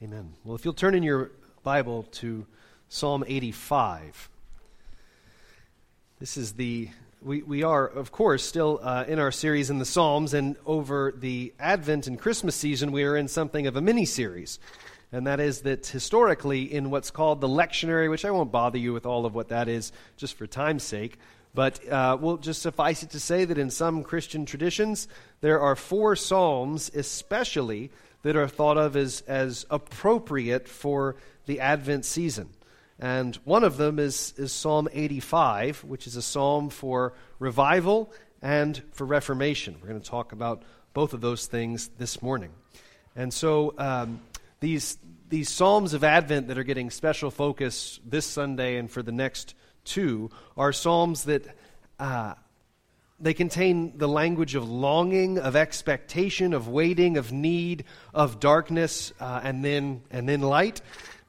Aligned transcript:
Amen. 0.00 0.32
Well, 0.44 0.54
if 0.54 0.64
you'll 0.64 0.74
turn 0.74 0.94
in 0.94 1.02
your 1.02 1.32
Bible 1.64 2.04
to 2.12 2.46
Psalm 2.88 3.24
85, 3.26 4.30
this 6.20 6.36
is 6.36 6.52
the. 6.52 6.90
We, 7.20 7.42
we 7.42 7.64
are, 7.64 7.84
of 7.84 8.12
course, 8.12 8.44
still 8.44 8.78
uh, 8.80 9.06
in 9.08 9.18
our 9.18 9.32
series 9.32 9.70
in 9.70 9.80
the 9.80 9.84
Psalms, 9.84 10.34
and 10.34 10.54
over 10.64 11.12
the 11.16 11.52
Advent 11.58 12.06
and 12.06 12.16
Christmas 12.16 12.54
season, 12.54 12.92
we 12.92 13.02
are 13.02 13.16
in 13.16 13.26
something 13.26 13.66
of 13.66 13.74
a 13.74 13.80
mini 13.80 14.04
series. 14.04 14.60
And 15.10 15.26
that 15.26 15.40
is 15.40 15.62
that 15.62 15.84
historically, 15.88 16.72
in 16.72 16.90
what's 16.90 17.10
called 17.10 17.40
the 17.40 17.48
lectionary, 17.48 18.08
which 18.08 18.24
I 18.24 18.30
won't 18.30 18.52
bother 18.52 18.78
you 18.78 18.92
with 18.92 19.04
all 19.04 19.26
of 19.26 19.34
what 19.34 19.48
that 19.48 19.66
is 19.66 19.90
just 20.16 20.34
for 20.34 20.46
time's 20.46 20.84
sake, 20.84 21.18
but 21.54 21.84
uh, 21.88 22.16
we'll 22.20 22.36
just 22.36 22.62
suffice 22.62 23.02
it 23.02 23.10
to 23.10 23.18
say 23.18 23.44
that 23.44 23.58
in 23.58 23.70
some 23.70 24.04
Christian 24.04 24.46
traditions, 24.46 25.08
there 25.40 25.58
are 25.58 25.74
four 25.74 26.14
Psalms, 26.14 26.88
especially 26.94 27.90
that 28.22 28.36
are 28.36 28.48
thought 28.48 28.76
of 28.76 28.96
as, 28.96 29.22
as 29.26 29.66
appropriate 29.70 30.68
for 30.68 31.16
the 31.46 31.60
Advent 31.60 32.04
season. 32.04 32.48
And 32.98 33.36
one 33.44 33.62
of 33.62 33.76
them 33.76 33.98
is, 33.98 34.34
is 34.36 34.52
Psalm 34.52 34.88
85, 34.92 35.84
which 35.84 36.06
is 36.06 36.16
a 36.16 36.22
psalm 36.22 36.68
for 36.68 37.14
revival 37.38 38.12
and 38.42 38.82
for 38.92 39.04
reformation. 39.04 39.76
We're 39.80 39.88
going 39.88 40.00
to 40.00 40.10
talk 40.10 40.32
about 40.32 40.62
both 40.94 41.12
of 41.12 41.20
those 41.20 41.46
things 41.46 41.90
this 41.98 42.20
morning. 42.22 42.50
And 43.14 43.32
so 43.32 43.74
um, 43.78 44.20
these, 44.60 44.98
these 45.28 45.48
Psalms 45.48 45.94
of 45.94 46.02
Advent 46.02 46.48
that 46.48 46.58
are 46.58 46.64
getting 46.64 46.90
special 46.90 47.30
focus 47.30 48.00
this 48.04 48.26
Sunday 48.26 48.76
and 48.76 48.90
for 48.90 49.02
the 49.02 49.12
next 49.12 49.54
two 49.84 50.30
are 50.56 50.72
Psalms 50.72 51.24
that 51.24 51.44
uh, 52.00 52.34
they 53.20 53.34
contain 53.34 53.98
the 53.98 54.08
language 54.08 54.54
of 54.54 54.68
longing, 54.68 55.38
of 55.38 55.56
expectation, 55.56 56.52
of 56.54 56.68
waiting, 56.68 57.16
of 57.16 57.32
need, 57.32 57.84
of 58.14 58.38
darkness, 58.38 59.12
uh, 59.20 59.40
and 59.42 59.64
then 59.64 60.02
and 60.10 60.28
then 60.28 60.40
light. 60.40 60.80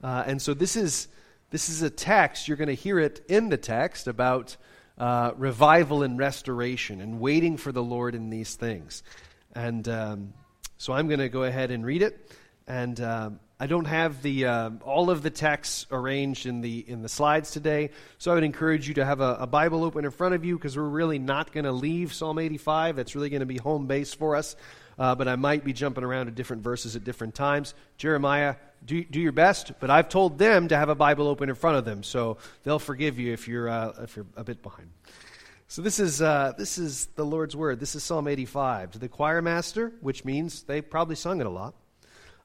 Uh, 0.03 0.23
and 0.25 0.41
so 0.41 0.53
this 0.53 0.75
is 0.75 1.07
this 1.49 1.69
is 1.69 1.81
a 1.81 1.89
text. 1.89 2.47
You're 2.47 2.57
going 2.57 2.67
to 2.67 2.75
hear 2.75 2.99
it 2.99 3.25
in 3.27 3.49
the 3.49 3.57
text 3.57 4.07
about 4.07 4.55
uh, 4.97 5.31
revival 5.35 6.03
and 6.03 6.19
restoration, 6.19 7.01
and 7.01 7.19
waiting 7.19 7.57
for 7.57 7.71
the 7.71 7.83
Lord 7.83 8.13
in 8.13 8.29
these 8.29 8.55
things. 8.55 9.01
And 9.53 9.87
um, 9.89 10.33
so 10.77 10.93
I'm 10.93 11.07
going 11.07 11.19
to 11.19 11.29
go 11.29 11.43
ahead 11.43 11.71
and 11.71 11.85
read 11.85 12.03
it. 12.03 12.31
And 12.67 13.01
um, 13.01 13.39
I 13.61 13.67
don't 13.67 13.85
have 13.85 14.21
the 14.21 14.45
uh, 14.45 14.69
all 14.85 15.09
of 15.09 15.21
the 15.21 15.29
texts 15.29 15.85
arranged 15.91 16.45
in 16.45 16.61
the 16.61 16.79
in 16.89 17.01
the 17.01 17.09
slides 17.09 17.51
today, 17.51 17.89
so 18.17 18.31
I 18.31 18.35
would 18.35 18.45
encourage 18.45 18.87
you 18.87 18.93
to 18.93 19.05
have 19.05 19.19
a, 19.19 19.35
a 19.41 19.47
Bible 19.47 19.83
open 19.83 20.05
in 20.05 20.11
front 20.11 20.33
of 20.33 20.45
you 20.45 20.57
because 20.57 20.77
we're 20.77 20.83
really 20.83 21.19
not 21.19 21.51
going 21.51 21.65
to 21.65 21.73
leave 21.73 22.13
Psalm 22.13 22.39
85. 22.39 22.95
That's 22.95 23.15
really 23.15 23.29
going 23.29 23.41
to 23.41 23.45
be 23.45 23.57
home 23.57 23.85
base 23.85 24.13
for 24.13 24.37
us. 24.37 24.55
Uh, 24.97 25.13
but 25.15 25.27
I 25.27 25.35
might 25.35 25.65
be 25.65 25.73
jumping 25.73 26.05
around 26.05 26.27
to 26.27 26.31
different 26.31 26.61
verses 26.61 26.95
at 26.95 27.03
different 27.03 27.35
times. 27.35 27.73
Jeremiah, 27.97 28.55
do, 28.85 29.03
do 29.03 29.19
your 29.19 29.31
best, 29.31 29.73
but 29.79 29.89
I've 29.89 30.09
told 30.09 30.37
them 30.37 30.69
to 30.69 30.77
have 30.77 30.89
a 30.89 30.95
Bible 30.95 31.27
open 31.27 31.49
in 31.49 31.55
front 31.55 31.77
of 31.77 31.85
them, 31.85 32.03
so 32.03 32.37
they'll 32.63 32.79
forgive 32.79 33.19
you 33.19 33.33
if 33.33 33.47
you're 33.47 33.67
uh, 33.67 33.93
if 34.03 34.15
you're 34.15 34.25
a 34.37 34.43
bit 34.45 34.63
behind. 34.63 34.89
So 35.67 35.81
this 35.81 35.99
is 35.99 36.21
uh, 36.21 36.53
this 36.57 36.77
is 36.77 37.07
the 37.07 37.25
Lord's 37.25 37.57
word. 37.57 37.81
This 37.81 37.93
is 37.93 38.05
Psalm 38.05 38.29
85 38.29 38.91
to 38.91 38.99
the 38.99 39.09
choir 39.09 39.41
master, 39.41 39.91
which 39.99 40.23
means 40.23 40.63
they 40.63 40.81
probably 40.81 41.15
sung 41.15 41.41
it 41.41 41.45
a 41.45 41.49
lot 41.49 41.73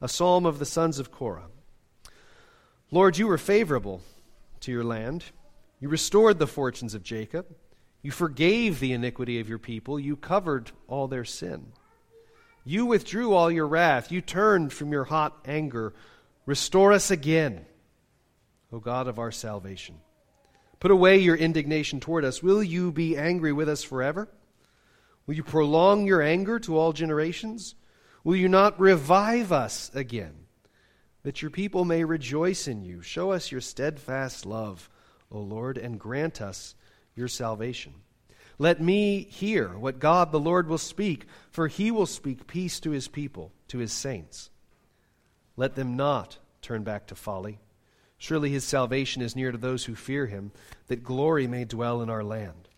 a 0.04 0.08
psalm 0.08 0.44
of 0.44 0.58
the 0.58 0.66
sons 0.66 0.98
of 0.98 1.10
Korah. 1.10 1.48
Lord, 2.90 3.16
you 3.16 3.26
were 3.26 3.38
favorable 3.38 4.02
to 4.60 4.70
your 4.70 4.84
land. 4.84 5.24
You 5.80 5.88
restored 5.88 6.38
the 6.38 6.46
fortunes 6.46 6.94
of 6.94 7.02
Jacob. 7.02 7.46
You 8.02 8.10
forgave 8.10 8.80
the 8.80 8.92
iniquity 8.92 9.40
of 9.40 9.48
your 9.48 9.58
people. 9.58 9.98
You 9.98 10.16
covered 10.16 10.70
all 10.88 11.08
their 11.08 11.24
sin. 11.24 11.72
You 12.66 12.84
withdrew 12.84 13.32
all 13.32 13.50
your 13.50 13.66
wrath. 13.66 14.12
You 14.12 14.20
turned 14.20 14.74
from 14.74 14.92
your 14.92 15.04
hot 15.04 15.38
anger. 15.46 15.94
Restore 16.44 16.92
us 16.92 17.10
again, 17.10 17.64
O 18.74 18.80
God 18.80 19.08
of 19.08 19.18
our 19.18 19.32
salvation. 19.32 20.00
Put 20.80 20.90
away 20.90 21.16
your 21.16 21.36
indignation 21.36 21.98
toward 21.98 22.26
us. 22.26 22.42
Will 22.42 22.62
you 22.62 22.92
be 22.92 23.16
angry 23.16 23.54
with 23.54 23.70
us 23.70 23.82
forever? 23.82 24.28
Will 25.26 25.34
you 25.34 25.44
prolong 25.44 26.06
your 26.06 26.20
anger 26.20 26.58
to 26.58 26.76
all 26.76 26.92
generations? 26.92 27.74
Will 28.24 28.36
you 28.36 28.48
not 28.48 28.80
revive 28.80 29.52
us 29.52 29.90
again, 29.94 30.32
that 31.22 31.42
your 31.42 31.50
people 31.50 31.84
may 31.84 32.04
rejoice 32.04 32.66
in 32.66 32.82
you? 32.82 33.02
Show 33.02 33.32
us 33.32 33.52
your 33.52 33.60
steadfast 33.60 34.46
love, 34.46 34.88
O 35.30 35.38
Lord, 35.38 35.76
and 35.76 36.00
grant 36.00 36.40
us 36.40 36.74
your 37.14 37.28
salvation. 37.28 37.92
Let 38.58 38.80
me 38.80 39.24
hear 39.24 39.68
what 39.76 39.98
God 39.98 40.32
the 40.32 40.40
Lord 40.40 40.68
will 40.68 40.78
speak, 40.78 41.26
for 41.50 41.68
he 41.68 41.90
will 41.90 42.06
speak 42.06 42.46
peace 42.46 42.80
to 42.80 42.92
his 42.92 43.08
people, 43.08 43.52
to 43.68 43.78
his 43.78 43.92
saints. 43.92 44.48
Let 45.56 45.74
them 45.74 45.96
not 45.96 46.38
turn 46.62 46.82
back 46.82 47.06
to 47.08 47.14
folly. 47.14 47.60
Surely 48.16 48.50
his 48.50 48.64
salvation 48.64 49.20
is 49.20 49.36
near 49.36 49.52
to 49.52 49.58
those 49.58 49.84
who 49.84 49.94
fear 49.94 50.26
him, 50.26 50.50
that 50.86 51.04
glory 51.04 51.46
may 51.46 51.64
dwell 51.64 52.00
in 52.00 52.08
our 52.08 52.24
land. 52.24 52.68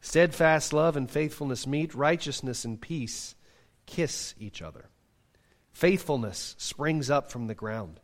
Steadfast 0.00 0.72
love 0.72 0.96
and 0.96 1.10
faithfulness 1.10 1.66
meet, 1.66 1.92
righteousness 1.94 2.64
and 2.64 2.80
peace 2.80 3.34
kiss 3.86 4.34
each 4.38 4.62
other. 4.62 4.88
Faithfulness 5.72 6.54
springs 6.58 7.10
up 7.10 7.30
from 7.30 7.46
the 7.46 7.54
ground. 7.54 8.00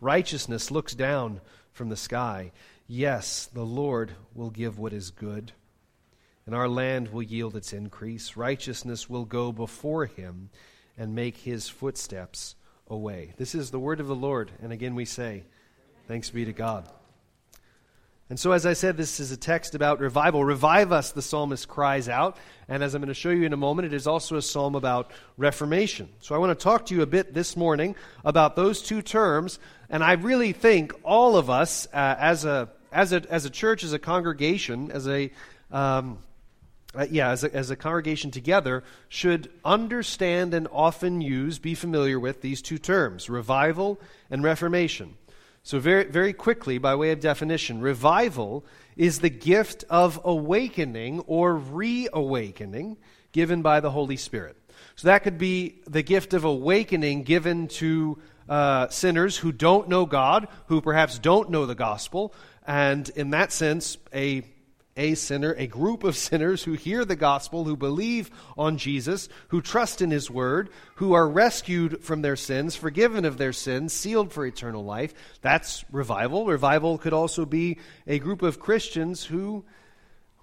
Righteousness 0.00 0.70
looks 0.70 0.94
down 0.94 1.40
from 1.72 1.88
the 1.88 1.96
sky. 1.96 2.52
Yes, 2.86 3.46
the 3.52 3.64
Lord 3.64 4.12
will 4.34 4.50
give 4.50 4.78
what 4.78 4.92
is 4.92 5.10
good, 5.10 5.52
and 6.46 6.54
our 6.54 6.68
land 6.68 7.08
will 7.08 7.22
yield 7.22 7.56
its 7.56 7.72
increase. 7.72 8.36
Righteousness 8.36 9.10
will 9.10 9.24
go 9.24 9.52
before 9.52 10.06
him 10.06 10.50
and 10.96 11.14
make 11.14 11.36
his 11.36 11.68
footsteps 11.68 12.54
a 12.88 12.96
way. 12.96 13.34
This 13.36 13.54
is 13.54 13.70
the 13.70 13.78
word 13.78 14.00
of 14.00 14.06
the 14.06 14.14
Lord, 14.14 14.50
and 14.62 14.72
again 14.72 14.94
we 14.94 15.04
say, 15.04 15.44
Thanks 16.06 16.30
be 16.30 16.44
to 16.46 16.52
God. 16.52 16.88
And 18.30 18.38
so, 18.38 18.52
as 18.52 18.66
I 18.66 18.74
said, 18.74 18.98
this 18.98 19.20
is 19.20 19.32
a 19.32 19.38
text 19.38 19.74
about 19.74 20.00
revival. 20.00 20.44
Revive 20.44 20.92
us, 20.92 21.12
the 21.12 21.22
psalmist 21.22 21.66
cries 21.66 22.10
out. 22.10 22.36
And 22.68 22.82
as 22.82 22.94
I'm 22.94 23.00
going 23.00 23.08
to 23.08 23.14
show 23.14 23.30
you 23.30 23.44
in 23.44 23.54
a 23.54 23.56
moment, 23.56 23.86
it 23.86 23.94
is 23.94 24.06
also 24.06 24.36
a 24.36 24.42
psalm 24.42 24.74
about 24.74 25.10
reformation. 25.38 26.10
So, 26.20 26.34
I 26.34 26.38
want 26.38 26.58
to 26.58 26.62
talk 26.62 26.86
to 26.86 26.94
you 26.94 27.00
a 27.00 27.06
bit 27.06 27.32
this 27.32 27.56
morning 27.56 27.96
about 28.26 28.54
those 28.54 28.82
two 28.82 29.00
terms. 29.00 29.58
And 29.88 30.04
I 30.04 30.12
really 30.12 30.52
think 30.52 30.92
all 31.04 31.38
of 31.38 31.48
us, 31.48 31.86
uh, 31.86 32.16
as, 32.18 32.44
a, 32.44 32.68
as, 32.92 33.14
a, 33.14 33.22
as 33.30 33.46
a 33.46 33.50
church, 33.50 33.82
as 33.82 33.94
a 33.94 33.98
congregation, 33.98 34.90
as 34.90 35.08
a, 35.08 35.30
um, 35.70 36.18
uh, 36.94 37.06
yeah, 37.10 37.30
as 37.30 37.44
a, 37.44 37.54
as 37.54 37.70
a 37.70 37.76
congregation 37.76 38.30
together, 38.30 38.84
should 39.08 39.50
understand 39.64 40.52
and 40.52 40.68
often 40.70 41.22
use, 41.22 41.58
be 41.58 41.74
familiar 41.74 42.20
with 42.20 42.42
these 42.42 42.60
two 42.60 42.76
terms 42.76 43.30
revival 43.30 43.98
and 44.30 44.42
reformation. 44.42 45.16
So, 45.68 45.78
very, 45.78 46.04
very 46.04 46.32
quickly, 46.32 46.78
by 46.78 46.94
way 46.94 47.10
of 47.10 47.20
definition, 47.20 47.82
revival 47.82 48.64
is 48.96 49.18
the 49.18 49.28
gift 49.28 49.84
of 49.90 50.18
awakening 50.24 51.20
or 51.26 51.54
reawakening 51.54 52.96
given 53.32 53.60
by 53.60 53.80
the 53.80 53.90
Holy 53.90 54.16
Spirit. 54.16 54.56
So, 54.96 55.08
that 55.08 55.24
could 55.24 55.36
be 55.36 55.82
the 55.86 56.02
gift 56.02 56.32
of 56.32 56.44
awakening 56.44 57.24
given 57.24 57.68
to 57.68 58.18
uh, 58.48 58.88
sinners 58.88 59.36
who 59.36 59.52
don't 59.52 59.90
know 59.90 60.06
God, 60.06 60.48
who 60.68 60.80
perhaps 60.80 61.18
don't 61.18 61.50
know 61.50 61.66
the 61.66 61.74
gospel, 61.74 62.32
and 62.66 63.06
in 63.10 63.28
that 63.32 63.52
sense, 63.52 63.98
a 64.14 64.44
a 64.98 65.14
sinner, 65.14 65.54
a 65.56 65.66
group 65.66 66.04
of 66.04 66.16
sinners 66.28 66.64
who 66.64 66.74
hear 66.74 67.06
the 67.06 67.16
gospel, 67.16 67.64
who 67.64 67.76
believe 67.76 68.30
on 68.58 68.76
Jesus, 68.76 69.30
who 69.48 69.62
trust 69.62 70.02
in 70.02 70.10
his 70.10 70.30
word, 70.30 70.68
who 70.96 71.14
are 71.14 71.28
rescued 71.28 72.04
from 72.04 72.20
their 72.20 72.36
sins, 72.36 72.76
forgiven 72.76 73.24
of 73.24 73.38
their 73.38 73.54
sins, 73.54 73.94
sealed 73.94 74.32
for 74.32 74.44
eternal 74.44 74.84
life. 74.84 75.14
That's 75.40 75.84
revival. 75.90 76.46
Revival 76.46 76.98
could 76.98 77.14
also 77.14 77.46
be 77.46 77.78
a 78.06 78.18
group 78.18 78.42
of 78.42 78.60
Christians 78.60 79.24
who 79.24 79.64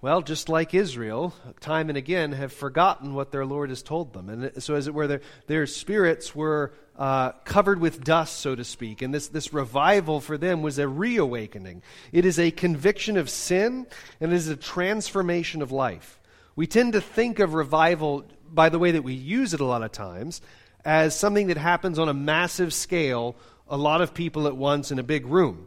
well, 0.05 0.21
just 0.21 0.49
like 0.49 0.75
Israel, 0.75 1.33
time 1.61 1.89
and 1.89 1.97
again 1.97 2.31
have 2.33 2.53
forgotten 2.53 3.15
what 3.15 3.31
their 3.31 3.43
Lord 3.43 3.69
has 3.69 3.81
told 3.81 4.13
them. 4.13 4.29
And 4.29 4.61
so, 4.61 4.75
as 4.75 4.85
it 4.85 4.93
were, 4.93 5.07
their, 5.07 5.21
their 5.47 5.65
spirits 5.65 6.35
were 6.35 6.73
uh, 6.95 7.31
covered 7.43 7.79
with 7.79 8.03
dust, 8.03 8.37
so 8.37 8.53
to 8.53 8.63
speak. 8.63 9.01
And 9.01 9.11
this, 9.11 9.29
this 9.29 9.51
revival 9.51 10.21
for 10.21 10.37
them 10.37 10.61
was 10.61 10.77
a 10.77 10.87
reawakening. 10.87 11.81
It 12.11 12.23
is 12.23 12.37
a 12.37 12.51
conviction 12.51 13.17
of 13.17 13.31
sin, 13.31 13.87
and 14.21 14.31
it 14.31 14.35
is 14.35 14.47
a 14.47 14.55
transformation 14.55 15.63
of 15.63 15.71
life. 15.71 16.19
We 16.55 16.67
tend 16.67 16.93
to 16.93 17.01
think 17.01 17.39
of 17.39 17.55
revival, 17.55 18.25
by 18.47 18.69
the 18.69 18.77
way 18.77 18.91
that 18.91 19.01
we 19.01 19.15
use 19.15 19.55
it 19.55 19.59
a 19.59 19.65
lot 19.65 19.81
of 19.81 19.91
times, 19.91 20.39
as 20.85 21.17
something 21.17 21.47
that 21.47 21.57
happens 21.57 21.97
on 21.97 22.09
a 22.09 22.13
massive 22.13 22.75
scale, 22.75 23.35
a 23.67 23.75
lot 23.75 24.01
of 24.01 24.13
people 24.13 24.45
at 24.45 24.55
once 24.55 24.91
in 24.91 24.99
a 24.99 25.03
big 25.03 25.25
room. 25.25 25.65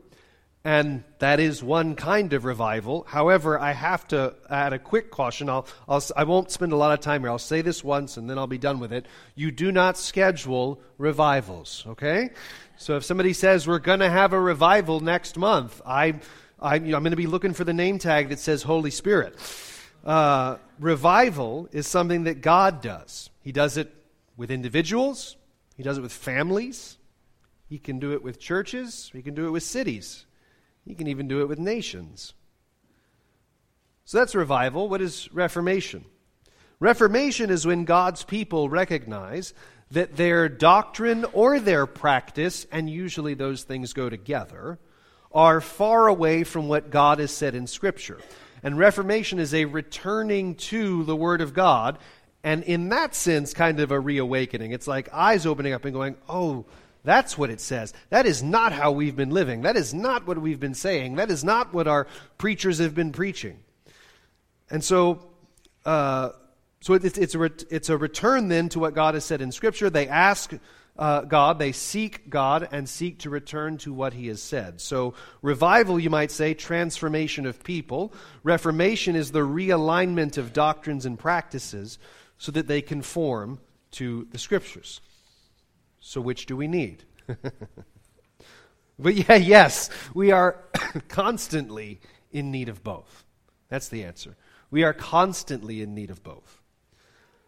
And 0.69 1.03
that 1.19 1.41
is 1.41 1.63
one 1.63 1.95
kind 1.95 2.35
of 2.35 2.45
revival. 2.45 3.07
However, 3.09 3.59
I 3.59 3.73
have 3.73 4.07
to 4.09 4.35
add 4.51 4.75
a 4.75 4.79
quick 4.79 5.11
caution. 5.11 5.49
I'll, 5.49 5.67
I'll, 5.89 6.03
I 6.15 6.25
won't 6.25 6.51
spend 6.51 6.73
a 6.73 6.77
lot 6.77 6.93
of 6.93 7.01
time 7.01 7.23
here. 7.23 7.31
I'll 7.31 7.39
say 7.39 7.63
this 7.63 7.83
once 7.83 8.19
and 8.19 8.29
then 8.29 8.37
I'll 8.37 8.47
be 8.47 8.59
done 8.59 8.79
with 8.79 8.93
it. 8.93 9.07
You 9.35 9.51
do 9.51 9.73
not 9.73 9.97
schedule 9.97 10.79
revivals, 10.99 11.85
okay? 11.87 12.33
So 12.77 12.99
if 12.99 13.05
somebody 13.05 13.33
says 13.33 13.67
we're 13.67 13.79
going 13.79 14.01
to 14.01 14.11
have 14.11 14.35
a 14.35 14.41
revival 14.41 15.01
next 15.01 15.39
month, 15.39 15.81
I, 15.87 16.21
I, 16.61 16.77
am 16.77 16.91
going 16.91 17.05
to 17.05 17.17
be 17.17 17.27
looking 17.27 17.55
for 17.55 17.65
the 17.65 17.73
name 17.73 17.99
tag 17.99 18.29
that 18.29 18.39
says 18.39 18.63
Holy 18.63 18.91
Spirit. 18.91 19.39
Uh, 20.05 20.59
revival 20.79 21.71
is 21.73 21.87
something 21.87 22.25
that 22.25 22.43
God 22.43 22.83
does. 22.83 23.31
He 23.41 23.53
does 23.53 23.79
it 23.79 23.91
with 24.37 24.51
individuals, 24.51 25.39
He 25.79 25.83
does 25.83 25.97
it 25.97 26.03
with 26.03 26.13
families, 26.13 26.99
He 27.71 27.79
can 27.79 27.99
do 27.99 28.13
it 28.13 28.23
with 28.23 28.39
churches, 28.39 29.11
he 29.15 29.23
can 29.23 29.35
do 29.35 29.47
it 29.47 29.51
with 29.51 29.63
cities, 29.63 30.27
he 30.89 30.95
can 30.95 31.07
even 31.07 31.29
do 31.29 31.43
it 31.43 31.49
with 31.49 31.59
nations. 31.59 32.33
So 34.07 34.17
that's 34.17 34.35
revival. 34.35 34.89
What 34.89 35.03
is 35.03 35.31
reformation? 35.35 36.07
Reformation 36.81 37.51
is 37.51 37.67
when 37.67 37.85
God's 37.85 38.25
people 38.25 38.71
recognize 38.71 39.53
that 39.91 40.17
their 40.17 40.49
doctrine 40.49 41.27
or 41.35 41.61
their 41.61 41.85
practice, 41.85 42.67
and 42.73 42.89
usually 42.89 43.35
those 43.35 43.65
things 43.65 43.93
go 43.93 44.09
together, 44.09 44.79
are 45.31 45.61
far 45.61 46.09
away 46.09 46.43
from 46.43 46.69
what 46.69 46.91
God 46.91 47.19
has 47.19 47.33
said 47.33 47.55
in 47.55 47.67
Scripture. 47.67 48.19
And 48.63 48.79
Reformation 48.79 49.39
is 49.39 49.53
a 49.53 49.67
returning 49.67 50.55
to 50.55 51.05
the 51.05 51.17
Word 51.17 51.43
of 51.43 51.53
God, 51.53 51.99
and 52.43 52.63
in 52.63 52.89
that 52.89 53.15
sense, 53.15 53.53
kind 53.53 53.79
of 53.79 53.91
a 53.91 54.01
reawakening. 54.01 54.73
It's 54.73 54.87
like 54.87 55.13
eyes 55.13 55.45
opening 55.45 55.75
up 55.75 55.85
and 55.85 55.93
going, 55.93 56.17
oh, 56.31 56.65
that's 57.05 57.39
what 57.39 57.51
it 57.51 57.61
says. 57.61 57.93
That 58.11 58.27
is 58.27 58.43
not 58.43 58.73
how 58.73 58.93
we've 58.93 59.17
been 59.17 59.31
living. 59.31 59.63
That 59.63 59.77
is 59.77 59.95
not 59.95 60.27
what 60.27 60.39
we've 60.39 60.61
been 60.61 60.75
saying. 60.75 61.17
That 61.17 61.31
is 61.31 61.45
not 61.45 61.73
what 61.73 61.87
our 61.87 62.07
preachers 62.37 62.79
have 62.79 62.95
been 62.95 63.13
preaching. 63.13 63.59
And 64.71 64.83
so, 64.85 65.27
uh, 65.87 66.31
so 66.81 66.95
it's, 66.95 67.17
it's, 67.17 67.35
a 67.35 67.39
ret- 67.39 67.65
it's 67.71 67.89
a 67.89 67.97
return 67.97 68.49
then 68.49 68.69
to 68.71 68.79
what 68.79 68.95
God 68.95 69.15
has 69.15 69.25
said 69.25 69.41
in 69.41 69.53
Scripture. 69.53 69.91
They 69.91 70.09
ask 70.09 70.53
uh, 70.99 71.23
God, 71.23 71.61
they 71.61 71.71
seek 71.71 72.29
God, 72.29 72.69
and 72.73 72.89
seek 72.89 73.21
to 73.21 73.31
return 73.31 73.79
to 73.79 73.93
what 73.93 74.13
He 74.13 74.27
has 74.27 74.43
said. 74.43 74.81
So, 74.81 75.15
revival, 75.43 76.01
you 76.01 76.11
might 76.11 76.33
say, 76.33 76.55
transformation 76.55 77.47
of 77.47 77.63
people. 77.63 78.13
Reformation 78.43 79.15
is 79.15 79.31
the 79.31 79.47
realignment 79.47 80.39
of 80.39 80.53
doctrines 80.53 81.07
and 81.07 81.17
practices 81.17 82.01
so 82.37 82.51
that 82.51 82.67
they 82.67 82.83
conform 82.83 83.61
to 83.93 84.27
the 84.33 84.39
Scriptures. 84.39 85.01
So, 86.01 86.21
which 86.21 86.47
do 86.47 86.57
we 86.57 86.69
need? 86.69 87.05
but 88.99 89.15
yeah, 89.15 89.35
yes, 89.35 89.91
we 90.15 90.31
are 90.31 90.57
constantly 91.09 92.01
in 92.33 92.51
need 92.51 92.69
of 92.69 92.83
both. 92.83 93.25
That's 93.69 93.89
the 93.89 94.05
answer. 94.05 94.37
We 94.71 94.85
are 94.85 94.93
constantly 94.93 95.83
in 95.83 95.95
need 95.95 96.11
of 96.11 96.23
both. 96.23 96.61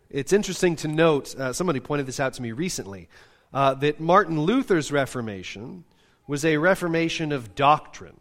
It's 0.09 0.33
interesting 0.33 0.77
to 0.77 0.89
note, 0.89 1.35
uh, 1.37 1.53
somebody 1.53 1.81
pointed 1.81 2.07
this 2.07 2.19
out 2.19 2.35
to 2.35 2.43
me 2.43 2.53
recently, 2.53 3.09
uh, 3.53 3.75
that 3.75 4.01
Martin 4.01 4.41
Luther's 4.41 4.91
Reformation 4.91 5.85
was 6.27 6.45
a 6.45 6.57
reformation 6.57 7.33
of 7.33 7.55
doctrine, 7.55 8.21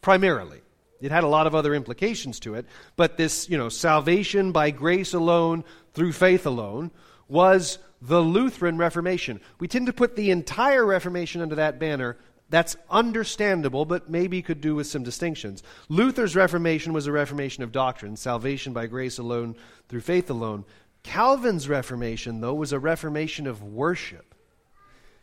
primarily. 0.00 0.60
It 1.00 1.12
had 1.12 1.24
a 1.24 1.28
lot 1.28 1.46
of 1.46 1.54
other 1.54 1.74
implications 1.74 2.40
to 2.40 2.54
it, 2.54 2.66
but 2.96 3.16
this, 3.16 3.48
you 3.48 3.56
know, 3.56 3.68
salvation 3.68 4.52
by 4.52 4.70
grace 4.70 5.14
alone, 5.14 5.64
through 5.92 6.12
faith 6.12 6.46
alone, 6.46 6.90
was 7.28 7.78
the 8.00 8.20
Lutheran 8.20 8.78
Reformation. 8.78 9.40
We 9.58 9.68
tend 9.68 9.86
to 9.86 9.92
put 9.92 10.16
the 10.16 10.30
entire 10.30 10.84
Reformation 10.84 11.40
under 11.40 11.56
that 11.56 11.78
banner. 11.78 12.16
That's 12.50 12.76
understandable, 12.88 13.84
but 13.84 14.08
maybe 14.08 14.40
could 14.40 14.60
do 14.60 14.74
with 14.74 14.86
some 14.86 15.02
distinctions. 15.02 15.62
Luther's 15.88 16.34
Reformation 16.34 16.92
was 16.92 17.06
a 17.06 17.12
reformation 17.12 17.62
of 17.62 17.72
doctrine, 17.72 18.16
salvation 18.16 18.72
by 18.72 18.86
grace 18.86 19.18
alone, 19.18 19.54
through 19.88 20.00
faith 20.00 20.30
alone. 20.30 20.64
Calvin's 21.02 21.68
Reformation, 21.68 22.40
though, 22.40 22.54
was 22.54 22.72
a 22.72 22.78
reformation 22.78 23.46
of 23.46 23.62
worship. 23.62 24.34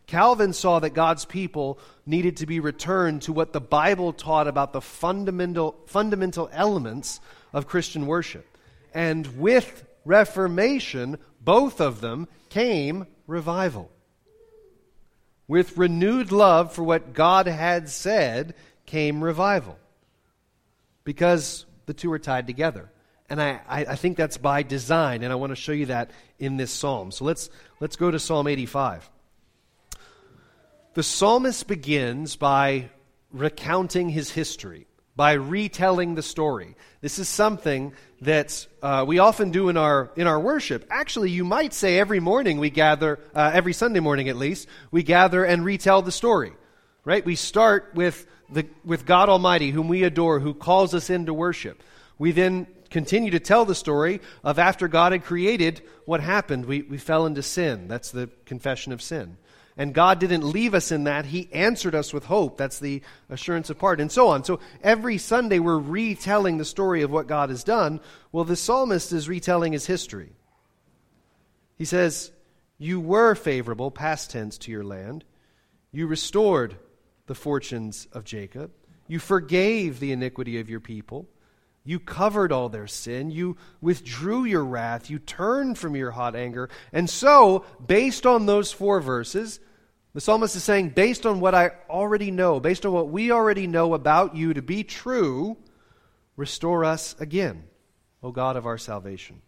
Calvin 0.08 0.54
saw 0.54 0.80
that 0.80 0.92
God's 0.92 1.26
people 1.26 1.80
needed 2.06 2.38
to 2.38 2.46
be 2.46 2.60
returned 2.60 3.24
to 3.24 3.34
what 3.34 3.54
the 3.54 3.62
Bible 3.62 4.14
taught 4.14 4.48
about 4.48 4.72
the 4.72 4.82
fundamental, 4.82 5.76
fundamental 5.88 6.50
elements 6.54 7.20
of 7.54 7.68
Christian 7.68 8.06
worship. 8.06 8.46
And 8.94 9.26
with 9.40 9.84
Reformation, 10.06 11.18
both 11.46 11.80
of 11.80 12.02
them 12.02 12.28
came 12.50 13.08
revival. 13.28 13.92
With 15.48 15.78
renewed 15.78 16.32
love 16.32 16.74
for 16.74 16.84
what 16.84 17.14
God 17.14 17.46
had 17.46 17.88
said 17.90 18.56
came 18.86 19.24
revival. 19.24 19.78
Because 21.04 21.66
the 21.86 21.94
two 21.94 22.12
are 22.12 22.20
tied 22.20 22.48
together. 22.48 22.92
And 23.30 23.42
I, 23.42 23.62
I, 23.68 23.96
think 23.96 24.18
that's 24.18 24.38
by 24.38 24.62
design, 24.62 25.24
and 25.24 25.32
I 25.32 25.36
want 25.36 25.50
to 25.52 25.56
show 25.56 25.72
you 25.72 25.88
that 25.88 26.12
in 26.38 26.58
this 26.58 26.72
psalm. 26.72 27.12
So 27.12 27.26
let's, 27.26 27.50
let's 27.80 27.96
go 27.96 28.12
to 28.12 28.20
Psalm 28.20 28.48
85. 28.48 29.10
The 30.94 31.02
psalmist 31.02 31.68
begins 31.68 32.36
by 32.36 32.90
recounting 33.32 34.10
his 34.10 34.30
history, 34.30 34.86
by 35.16 35.34
retelling 35.34 36.16
the 36.16 36.24
story. 36.24 36.76
This 37.02 37.20
is 37.20 37.30
something 37.30 37.94
that 38.22 38.68
uh, 38.82 39.06
we 39.08 39.20
often 39.20 39.52
do 39.52 39.70
in 39.70 39.78
our, 39.78 40.12
in 40.16 40.28
our 40.28 40.40
worship. 40.40 40.86
Actually, 40.90 41.32
you 41.32 41.44
might 41.44 41.74
say 41.74 41.98
every 42.00 42.20
morning 42.20 42.58
we 42.58 42.70
gather, 42.70 43.20
uh, 43.34 43.52
every 43.54 43.74
Sunday 43.74 44.00
morning 44.00 44.30
at 44.30 44.36
least, 44.36 44.68
we 44.92 45.04
gather 45.04 45.46
and 45.46 45.64
retell 45.64 46.02
the 46.02 46.12
story. 46.12 46.54
Right? 47.06 47.24
We 47.24 47.36
start 47.36 47.92
with, 47.94 48.26
the, 48.50 48.66
with 48.84 49.06
God 49.06 49.30
Almighty, 49.30 49.70
whom 49.70 49.88
we 49.88 50.04
adore, 50.04 50.40
who 50.40 50.54
calls 50.54 50.94
us 50.94 51.10
into 51.10 51.34
worship. 51.34 51.82
We 52.18 52.32
then 52.32 52.68
continue 52.90 53.32
to 53.32 53.40
tell 53.40 53.66
the 53.66 53.76
story 53.76 54.22
of 54.44 54.58
after 54.58 54.88
God 54.88 55.12
had 55.12 55.24
created, 55.24 55.82
what 56.06 56.22
happened. 56.22 56.66
We, 56.66 56.82
we 56.82 56.98
fell 56.98 57.26
into 57.26 57.44
sin. 57.44 57.88
That's 57.88 58.12
the 58.12 58.30
confession 58.46 58.92
of 58.92 59.02
sin. 59.02 59.38
And 59.78 59.94
God 59.94 60.20
didn't 60.20 60.50
leave 60.50 60.74
us 60.74 60.92
in 60.92 61.04
that. 61.04 61.26
He 61.26 61.50
answered 61.52 61.96
us 61.96 62.14
with 62.14 62.26
hope. 62.26 62.58
That's 62.58 62.80
the 62.80 63.02
assurance 63.30 63.70
of 63.70 63.78
pardon, 63.78 64.04
and 64.04 64.12
so 64.12 64.30
on. 64.30 64.46
So 64.46 64.60
every 64.82 65.18
Sunday 65.18 65.60
we're 65.60 65.78
retelling 65.78 66.58
the 66.58 66.66
story 66.66 67.02
of 67.02 67.12
what 67.12 67.28
God 67.28 67.50
has 67.50 67.64
done. 67.64 68.00
Well, 68.32 68.46
the 68.46 68.56
psalmist 68.56 69.12
is 69.12 69.28
retelling 69.28 69.74
his 69.74 69.86
history. 69.86 70.32
He 71.78 71.84
says, 71.84 72.32
You 72.78 73.02
were 73.02 73.36
favorable, 73.36 73.92
past 73.92 74.32
tense, 74.32 74.58
to 74.60 74.72
your 74.72 74.86
land. 74.86 75.26
You 75.92 76.08
restored 76.08 76.78
the 77.28 77.36
fortunes 77.36 78.08
of 78.14 78.24
Jacob. 78.24 78.72
You 79.08 79.20
forgave 79.20 80.00
the 80.00 80.14
iniquity 80.14 80.60
of 80.60 80.70
your 80.70 80.80
people. 80.80 81.28
You 81.88 82.00
covered 82.00 82.52
all 82.52 82.68
their 82.68 82.88
sin. 82.88 83.30
You 83.30 83.58
withdrew 83.80 84.46
your 84.46 84.66
wrath. 84.66 85.10
You 85.10 85.20
turned 85.20 85.78
from 85.78 85.96
your 85.96 86.12
hot 86.12 86.36
anger. 86.36 86.70
And 86.92 87.08
so, 87.08 87.64
based 87.86 88.26
on 88.26 88.48
those 88.48 88.72
four 88.72 89.00
verses, 89.00 89.60
the 90.16 90.20
psalmist 90.20 90.56
is 90.56 90.64
saying, 90.64 90.90
based 90.90 91.28
on 91.28 91.40
what 91.40 91.54
I 91.54 91.72
already 91.88 92.32
know, 92.32 92.60
based 92.60 92.86
on 92.86 92.92
what 92.92 93.10
we 93.10 93.32
already 93.32 93.68
know 93.68 93.94
about 93.94 94.36
you 94.36 94.56
to 94.56 94.64
be 94.64 94.84
true, 94.84 95.58
restore 96.36 96.84
us 96.84 97.16
again, 97.20 97.66
O 98.24 98.32
God 98.32 98.56
of 98.56 98.66
our 98.66 98.80
salvation. 98.80 99.42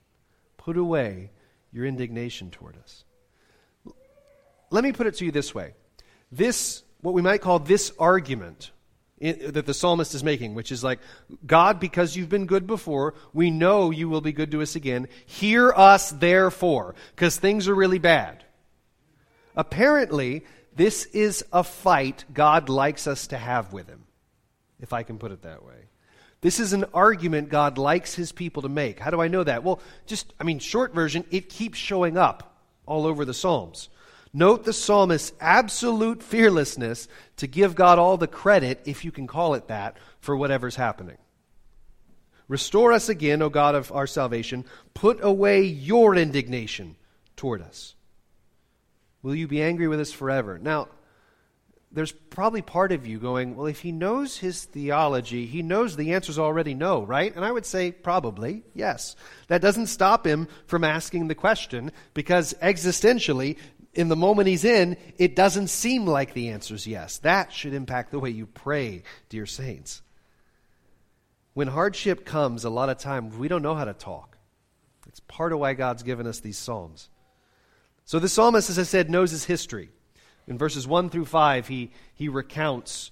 Put 0.57 0.77
away 0.77 1.31
your 1.71 1.85
indignation 1.85 2.51
toward 2.51 2.77
us. 2.77 3.03
Let 4.69 4.83
me 4.83 4.91
put 4.91 5.07
it 5.07 5.15
to 5.15 5.25
you 5.25 5.31
this 5.31 5.55
way. 5.55 5.73
This, 6.31 6.83
what 7.01 7.13
we 7.13 7.21
might 7.21 7.41
call 7.41 7.57
this 7.59 7.91
argument, 7.97 8.71
that 9.19 9.65
the 9.65 9.73
psalmist 9.73 10.13
is 10.13 10.23
making, 10.23 10.53
which 10.53 10.71
is 10.71 10.83
like, 10.83 10.99
God, 11.45 11.79
because 11.79 12.15
you've 12.15 12.29
been 12.29 12.45
good 12.45 12.67
before, 12.67 13.15
we 13.33 13.49
know 13.49 13.89
you 13.89 14.09
will 14.09 14.21
be 14.21 14.31
good 14.31 14.51
to 14.51 14.61
us 14.61 14.75
again. 14.75 15.07
Hear 15.25 15.71
us, 15.71 16.11
therefore, 16.11 16.95
because 17.15 17.37
things 17.37 17.67
are 17.67 17.75
really 17.75 17.99
bad. 17.99 18.43
Apparently, 19.55 20.45
this 20.75 21.05
is 21.05 21.43
a 21.51 21.63
fight 21.63 22.25
God 22.31 22.69
likes 22.69 23.07
us 23.07 23.27
to 23.27 23.37
have 23.37 23.73
with 23.73 23.87
him, 23.87 24.03
if 24.79 24.93
I 24.93 25.01
can 25.01 25.17
put 25.17 25.31
it 25.31 25.41
that 25.41 25.63
way. 25.63 25.89
This 26.41 26.59
is 26.59 26.73
an 26.73 26.85
argument 26.93 27.49
God 27.49 27.79
likes 27.79 28.13
his 28.13 28.31
people 28.31 28.61
to 28.61 28.69
make. 28.69 28.99
How 28.99 29.09
do 29.09 29.19
I 29.19 29.27
know 29.27 29.43
that? 29.43 29.63
Well, 29.63 29.81
just, 30.05 30.31
I 30.39 30.43
mean, 30.43 30.59
short 30.59 30.93
version, 30.93 31.25
it 31.31 31.49
keeps 31.49 31.79
showing 31.79 32.15
up 32.15 32.61
all 32.85 33.07
over 33.07 33.25
the 33.25 33.33
Psalms. 33.33 33.89
Note 34.37 34.65
the 34.65 34.71
psalmist's 34.71 35.35
absolute 35.41 36.21
fearlessness 36.21 37.07
to 37.37 37.47
give 37.47 37.73
God 37.73 37.97
all 37.97 38.17
the 38.17 38.27
credit, 38.27 38.79
if 38.85 39.03
you 39.03 39.11
can 39.11 39.25
call 39.25 39.55
it 39.55 39.69
that, 39.69 39.97
for 40.19 40.37
whatever's 40.37 40.75
happening. 40.75 41.17
Restore 42.47 42.93
us 42.93 43.09
again, 43.09 43.41
O 43.41 43.49
God 43.49 43.73
of 43.73 43.91
our 43.91 44.05
salvation. 44.05 44.63
Put 44.93 45.23
away 45.23 45.63
your 45.63 46.15
indignation 46.15 46.97
toward 47.35 47.63
us. 47.63 47.95
Will 49.23 49.33
you 49.33 49.47
be 49.47 49.63
angry 49.63 49.87
with 49.87 49.99
us 49.99 50.11
forever? 50.11 50.59
Now, 50.59 50.89
there's 51.91 52.11
probably 52.11 52.61
part 52.61 52.91
of 52.91 53.07
you 53.07 53.17
going, 53.17 53.55
well, 53.55 53.65
if 53.65 53.79
he 53.79 53.91
knows 53.91 54.37
his 54.37 54.65
theology, 54.65 55.47
he 55.47 55.63
knows 55.63 55.95
the 55.95 56.13
answers 56.13 56.37
already 56.37 56.75
no, 56.75 57.01
right? 57.03 57.35
And 57.35 57.43
I 57.43 57.51
would 57.51 57.65
say 57.65 57.91
probably, 57.91 58.61
yes. 58.75 59.15
That 59.47 59.63
doesn't 59.63 59.87
stop 59.87 60.27
him 60.27 60.47
from 60.67 60.83
asking 60.83 61.27
the 61.27 61.33
question 61.33 61.91
because 62.13 62.53
existentially, 62.61 63.57
in 63.97 64.09
the 64.09 64.15
moment 64.15 64.47
he's 64.47 64.63
in, 64.63 64.95
it 65.17 65.35
doesn't 65.35 65.67
seem 65.67 66.05
like 66.05 66.33
the 66.33 66.49
answer 66.49 66.75
is 66.75 66.85
yes. 66.85 67.17
That 67.19 67.51
should 67.51 67.73
impact 67.73 68.11
the 68.11 68.19
way 68.19 68.29
you 68.29 68.45
pray, 68.45 69.01
dear 69.27 69.47
saints. 69.47 70.03
When 71.55 71.67
hardship 71.67 72.23
comes, 72.23 72.63
a 72.63 72.69
lot 72.69 72.89
of 72.89 72.99
times 72.99 73.35
we 73.35 73.47
don't 73.47 73.63
know 73.63 73.73
how 73.73 73.85
to 73.85 73.93
talk. 73.93 74.37
It's 75.07 75.19
part 75.21 75.51
of 75.51 75.59
why 75.59 75.73
God's 75.73 76.03
given 76.03 76.27
us 76.27 76.39
these 76.39 76.59
Psalms. 76.59 77.09
So 78.05 78.19
the 78.19 78.29
psalmist, 78.29 78.69
as 78.69 78.77
I 78.77 78.83
said, 78.83 79.09
knows 79.09 79.31
his 79.31 79.45
history. 79.45 79.89
In 80.47 80.59
verses 80.59 80.87
1 80.87 81.09
through 81.09 81.25
5, 81.25 81.67
he, 81.67 81.91
he 82.13 82.29
recounts 82.29 83.09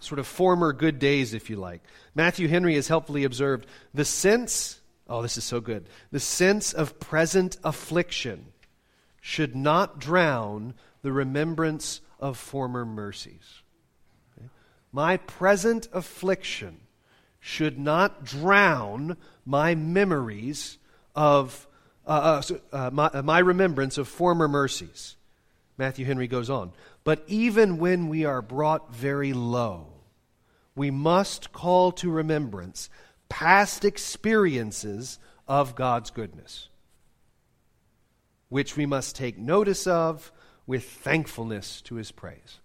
sort 0.00 0.18
of 0.18 0.26
former 0.26 0.72
good 0.72 0.98
days, 0.98 1.34
if 1.34 1.50
you 1.50 1.56
like. 1.56 1.82
Matthew 2.14 2.48
Henry 2.48 2.74
has 2.76 2.88
helpfully 2.88 3.24
observed 3.24 3.66
the 3.92 4.04
sense, 4.06 4.80
oh, 5.08 5.20
this 5.20 5.36
is 5.36 5.44
so 5.44 5.60
good, 5.60 5.88
the 6.10 6.20
sense 6.20 6.72
of 6.72 6.98
present 6.98 7.58
affliction 7.62 8.46
should 9.26 9.56
not 9.56 9.98
drown 9.98 10.72
the 11.02 11.10
remembrance 11.10 12.00
of 12.20 12.38
former 12.38 12.86
mercies. 12.86 13.60
Okay? 14.38 14.48
My 14.92 15.16
present 15.16 15.88
affliction 15.92 16.76
should 17.40 17.76
not 17.76 18.24
drown 18.24 19.16
my 19.44 19.74
memories 19.74 20.78
of 21.16 21.66
uh, 22.06 22.40
uh, 22.50 22.56
uh, 22.72 22.90
my, 22.92 23.06
uh, 23.06 23.22
my 23.22 23.40
remembrance 23.40 23.98
of 23.98 24.06
former 24.06 24.46
mercies. 24.46 25.16
Matthew 25.76 26.06
Henry 26.06 26.28
goes 26.28 26.48
on. 26.48 26.70
But 27.02 27.24
even 27.26 27.78
when 27.78 28.06
we 28.06 28.24
are 28.24 28.40
brought 28.40 28.94
very 28.94 29.32
low, 29.32 29.88
we 30.76 30.92
must 30.92 31.52
call 31.52 31.90
to 31.92 32.12
remembrance 32.12 32.88
past 33.28 33.84
experiences 33.84 35.18
of 35.48 35.74
God's 35.74 36.12
goodness, 36.12 36.68
which 38.48 38.76
we 38.76 38.86
must 38.86 39.16
take 39.16 39.38
notice 39.38 39.86
of 39.86 40.32
with 40.66 40.84
thankfulness 40.84 41.80
to 41.82 41.96
his 41.96 42.12
praise. 42.12 42.60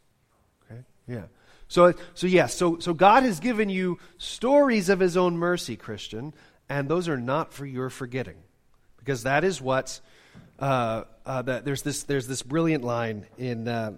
Okay? 0.65 0.81
Yeah. 1.07 1.25
So, 1.67 1.93
so 2.13 2.27
yes, 2.27 2.33
yeah, 2.33 2.47
so, 2.47 2.79
so 2.79 2.93
God 2.93 3.23
has 3.23 3.39
given 3.39 3.69
you 3.69 3.97
stories 4.17 4.89
of 4.89 4.99
his 4.99 5.15
own 5.15 5.37
mercy, 5.37 5.77
Christian, 5.77 6.33
and 6.67 6.89
those 6.89 7.07
are 7.07 7.17
not 7.17 7.53
for 7.53 7.65
your 7.65 7.89
forgetting. 7.89 8.37
Because 8.97 9.23
that 9.23 9.43
is 9.43 9.61
what, 9.61 9.99
uh, 10.59 11.03
uh, 11.25 11.41
that 11.43 11.65
there's, 11.65 11.81
this, 11.81 12.03
there's 12.03 12.27
this 12.27 12.43
brilliant 12.43 12.83
line 12.83 13.25
in, 13.37 13.67
uh, 13.67 13.93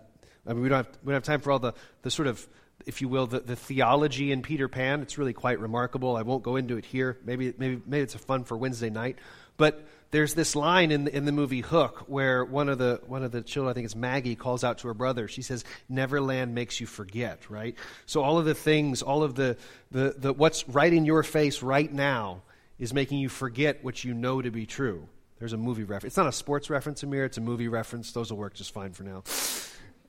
I 0.45 0.53
mean, 0.53 0.61
we 0.61 0.69
don't, 0.69 0.85
have, 0.85 0.97
we 1.03 1.11
don't 1.11 1.15
have 1.15 1.23
time 1.23 1.41
for 1.41 1.51
all 1.51 1.59
the, 1.59 1.73
the 2.03 2.11
sort 2.11 2.27
of, 2.27 2.47
if 2.85 3.01
you 3.01 3.09
will, 3.09 3.27
the, 3.27 3.39
the 3.39 3.55
theology 3.55 4.31
in 4.31 4.41
Peter 4.41 4.67
Pan. 4.67 5.01
It's 5.01 5.17
really 5.17 5.33
quite 5.33 5.59
remarkable. 5.59 6.15
I 6.15 6.21
won't 6.21 6.43
go 6.43 6.55
into 6.55 6.77
it 6.77 6.85
here. 6.85 7.17
Maybe, 7.25 7.53
maybe, 7.57 7.81
maybe 7.85 8.03
it's 8.03 8.15
a 8.15 8.19
fun 8.19 8.43
for 8.43 8.57
Wednesday 8.57 8.89
night. 8.89 9.17
But 9.57 9.86
there's 10.12 10.36
this 10.36 10.55
line 10.55 10.91
in 10.91 11.05
the, 11.05 11.15
in 11.15 11.25
the 11.25 11.31
movie 11.31 11.62
Hook 11.62 12.03
where 12.07 12.45
one 12.45 12.69
of 12.69 12.77
the 12.77 13.01
one 13.07 13.24
of 13.24 13.31
the 13.31 13.41
children, 13.41 13.72
I 13.72 13.74
think 13.74 13.86
it's 13.86 13.95
Maggie, 13.95 14.36
calls 14.36 14.63
out 14.63 14.77
to 14.79 14.88
her 14.88 14.93
brother. 14.93 15.27
She 15.27 15.41
says, 15.41 15.65
"Neverland 15.89 16.53
makes 16.53 16.79
you 16.79 16.86
forget." 16.86 17.50
Right. 17.50 17.75
So 18.05 18.22
all 18.22 18.38
of 18.38 18.45
the 18.45 18.53
things, 18.53 19.01
all 19.01 19.24
of 19.24 19.33
the 19.33 19.57
the, 19.91 20.15
the 20.17 20.31
what's 20.31 20.69
right 20.69 20.93
in 20.93 21.05
your 21.05 21.24
face 21.24 21.63
right 21.63 21.91
now 21.91 22.43
is 22.77 22.93
making 22.93 23.19
you 23.19 23.29
forget 23.29 23.83
what 23.83 24.03
you 24.03 24.13
know 24.13 24.41
to 24.41 24.51
be 24.51 24.65
true. 24.65 25.07
There's 25.39 25.53
a 25.53 25.57
movie 25.57 25.83
reference. 25.83 26.12
It's 26.12 26.17
not 26.17 26.27
a 26.27 26.31
sports 26.31 26.69
reference, 26.69 27.01
Amir. 27.03 27.25
It's 27.25 27.38
a 27.38 27.41
movie 27.41 27.67
reference. 27.67 28.12
Those 28.12 28.31
will 28.31 28.38
work 28.38 28.53
just 28.53 28.72
fine 28.72 28.93
for 28.93 29.03
now. 29.03 29.24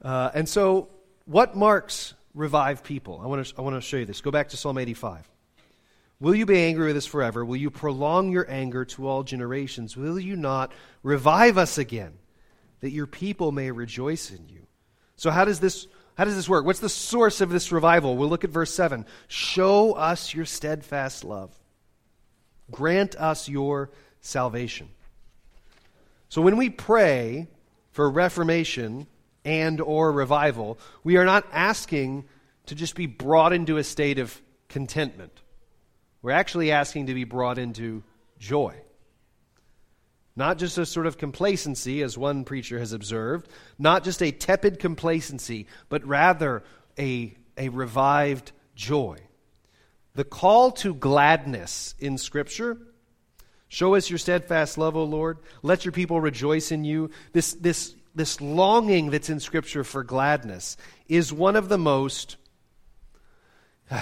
Uh, 0.02 0.30
and 0.34 0.48
so, 0.48 0.90
what 1.24 1.56
marks 1.56 2.12
revive 2.34 2.84
people? 2.84 3.20
I 3.22 3.26
want 3.26 3.46
to 3.46 3.54
I 3.56 3.62
want 3.62 3.76
to 3.76 3.80
show 3.80 3.96
you 3.96 4.04
this. 4.04 4.20
Go 4.20 4.30
back 4.30 4.50
to 4.50 4.58
Psalm 4.58 4.76
85. 4.76 5.30
Will 6.24 6.34
you 6.34 6.46
be 6.46 6.58
angry 6.58 6.86
with 6.86 6.96
us 6.96 7.04
forever? 7.04 7.44
Will 7.44 7.58
you 7.58 7.68
prolong 7.68 8.32
your 8.32 8.50
anger 8.50 8.86
to 8.86 9.06
all 9.06 9.24
generations? 9.24 9.94
Will 9.94 10.18
you 10.18 10.36
not 10.36 10.72
revive 11.02 11.58
us 11.58 11.76
again, 11.76 12.14
that 12.80 12.92
your 12.92 13.06
people 13.06 13.52
may 13.52 13.70
rejoice 13.70 14.30
in 14.30 14.48
you? 14.48 14.66
So, 15.16 15.30
how 15.30 15.44
does 15.44 15.60
this, 15.60 15.86
how 16.16 16.24
does 16.24 16.34
this 16.34 16.48
work? 16.48 16.64
What's 16.64 16.80
the 16.80 16.88
source 16.88 17.42
of 17.42 17.50
this 17.50 17.70
revival? 17.70 18.16
We'll 18.16 18.30
look 18.30 18.42
at 18.42 18.48
verse 18.48 18.72
7. 18.72 19.04
Show 19.28 19.92
us 19.92 20.32
your 20.32 20.46
steadfast 20.46 21.24
love, 21.24 21.54
grant 22.70 23.16
us 23.16 23.46
your 23.46 23.90
salvation. 24.22 24.88
So, 26.30 26.40
when 26.40 26.56
we 26.56 26.70
pray 26.70 27.48
for 27.90 28.08
reformation 28.08 29.08
and 29.44 29.78
or 29.78 30.10
revival, 30.10 30.78
we 31.02 31.18
are 31.18 31.26
not 31.26 31.46
asking 31.52 32.24
to 32.64 32.74
just 32.74 32.94
be 32.94 33.04
brought 33.04 33.52
into 33.52 33.76
a 33.76 33.84
state 33.84 34.18
of 34.18 34.40
contentment 34.70 35.42
we're 36.24 36.30
actually 36.30 36.72
asking 36.72 37.08
to 37.08 37.14
be 37.14 37.24
brought 37.24 37.58
into 37.58 38.02
joy. 38.38 38.74
Not 40.34 40.56
just 40.56 40.78
a 40.78 40.86
sort 40.86 41.06
of 41.06 41.18
complacency, 41.18 42.00
as 42.02 42.16
one 42.16 42.44
preacher 42.44 42.78
has 42.78 42.94
observed, 42.94 43.46
not 43.78 44.04
just 44.04 44.22
a 44.22 44.32
tepid 44.32 44.78
complacency, 44.78 45.66
but 45.90 46.02
rather 46.06 46.62
a, 46.98 47.36
a 47.58 47.68
revived 47.68 48.52
joy. 48.74 49.18
The 50.14 50.24
call 50.24 50.70
to 50.72 50.94
gladness 50.94 51.94
in 51.98 52.16
Scripture 52.16 52.78
show 53.68 53.94
us 53.94 54.08
your 54.08 54.18
steadfast 54.18 54.78
love, 54.78 54.96
O 54.96 55.04
Lord. 55.04 55.40
Let 55.62 55.84
your 55.84 55.92
people 55.92 56.22
rejoice 56.22 56.72
in 56.72 56.84
you. 56.84 57.10
This, 57.34 57.52
this, 57.52 57.94
this 58.14 58.40
longing 58.40 59.10
that's 59.10 59.28
in 59.28 59.40
Scripture 59.40 59.84
for 59.84 60.02
gladness 60.02 60.78
is 61.06 61.34
one 61.34 61.54
of 61.54 61.68
the 61.68 61.76
most 61.76 62.38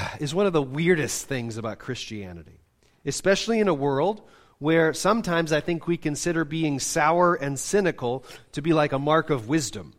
is 0.21 0.35
one 0.35 0.47
of 0.47 0.53
the 0.53 0.63
weirdest 0.63 1.27
things 1.27 1.57
about 1.57 1.79
Christianity, 1.79 2.61
especially 3.05 3.61
in 3.61 3.69
a 3.69 3.75
world 3.75 4.23
where 4.59 4.95
sometimes 4.95 5.53
I 5.53 5.61
think 5.61 5.87
we 5.87 5.97
consider 5.97 6.45
being 6.45 6.79
sour 6.79 7.35
and 7.35 7.59
cynical 7.59 8.25
to 8.53 8.63
be 8.63 8.73
like 8.73 8.93
a 8.93 8.99
mark 8.99 9.31
of 9.31 9.49
wisdom. 9.49 9.95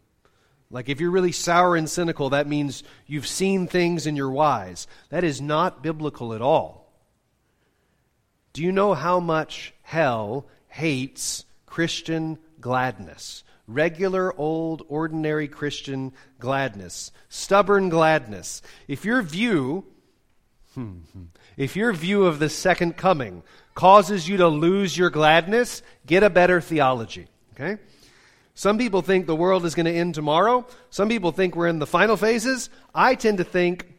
Like 0.72 0.90
if 0.90 1.02
you're 1.02 1.12
really 1.12 1.34
sour 1.34 1.76
and 1.76 1.90
cynical, 1.90 2.30
that 2.30 2.48
means 2.48 2.82
you've 3.06 3.28
seen 3.28 3.68
things 3.68 4.08
and 4.08 4.16
you're 4.16 4.32
wise. 4.32 4.88
That 5.10 5.24
is 5.24 5.42
not 5.42 5.84
biblical 5.84 6.34
at 6.34 6.42
all. 6.42 6.92
Do 8.54 8.64
you 8.64 8.72
know 8.72 8.94
how 8.94 9.20
much 9.20 9.74
hell 9.82 10.48
hates 10.68 11.46
Christian 11.66 12.38
gladness? 12.62 13.44
Regular, 13.68 14.34
old, 14.38 14.84
ordinary 14.88 15.48
Christian 15.48 16.14
gladness, 16.40 17.12
stubborn 17.30 17.90
gladness. 17.90 18.62
If 18.88 19.06
your 19.06 19.22
view, 19.22 19.86
if 21.58 21.76
your 21.76 21.94
view 21.94 22.26
of 22.26 22.40
the 22.40 22.50
second 22.50 22.98
coming 22.98 23.44
causes 23.76 24.28
you 24.28 24.38
to 24.38 24.48
lose 24.48 24.98
your 24.98 25.10
gladness, 25.10 25.82
get 26.06 26.24
a 26.24 26.30
better 26.30 26.62
theology. 26.62 27.28
Okay? 27.54 27.82
Some 28.56 28.78
people 28.78 29.02
think 29.02 29.26
the 29.26 29.36
world 29.36 29.66
is 29.66 29.74
going 29.74 29.88
to 29.88 29.92
end 29.92 30.14
tomorrow. 30.14 30.68
Some 30.90 31.10
people 31.10 31.32
think 31.32 31.56
we're 31.56 31.68
in 31.68 31.80
the 31.80 31.88
final 31.88 32.18
phases. 32.18 32.70
I 32.94 33.16
tend 33.16 33.40
to 33.40 33.44
think 33.44 33.90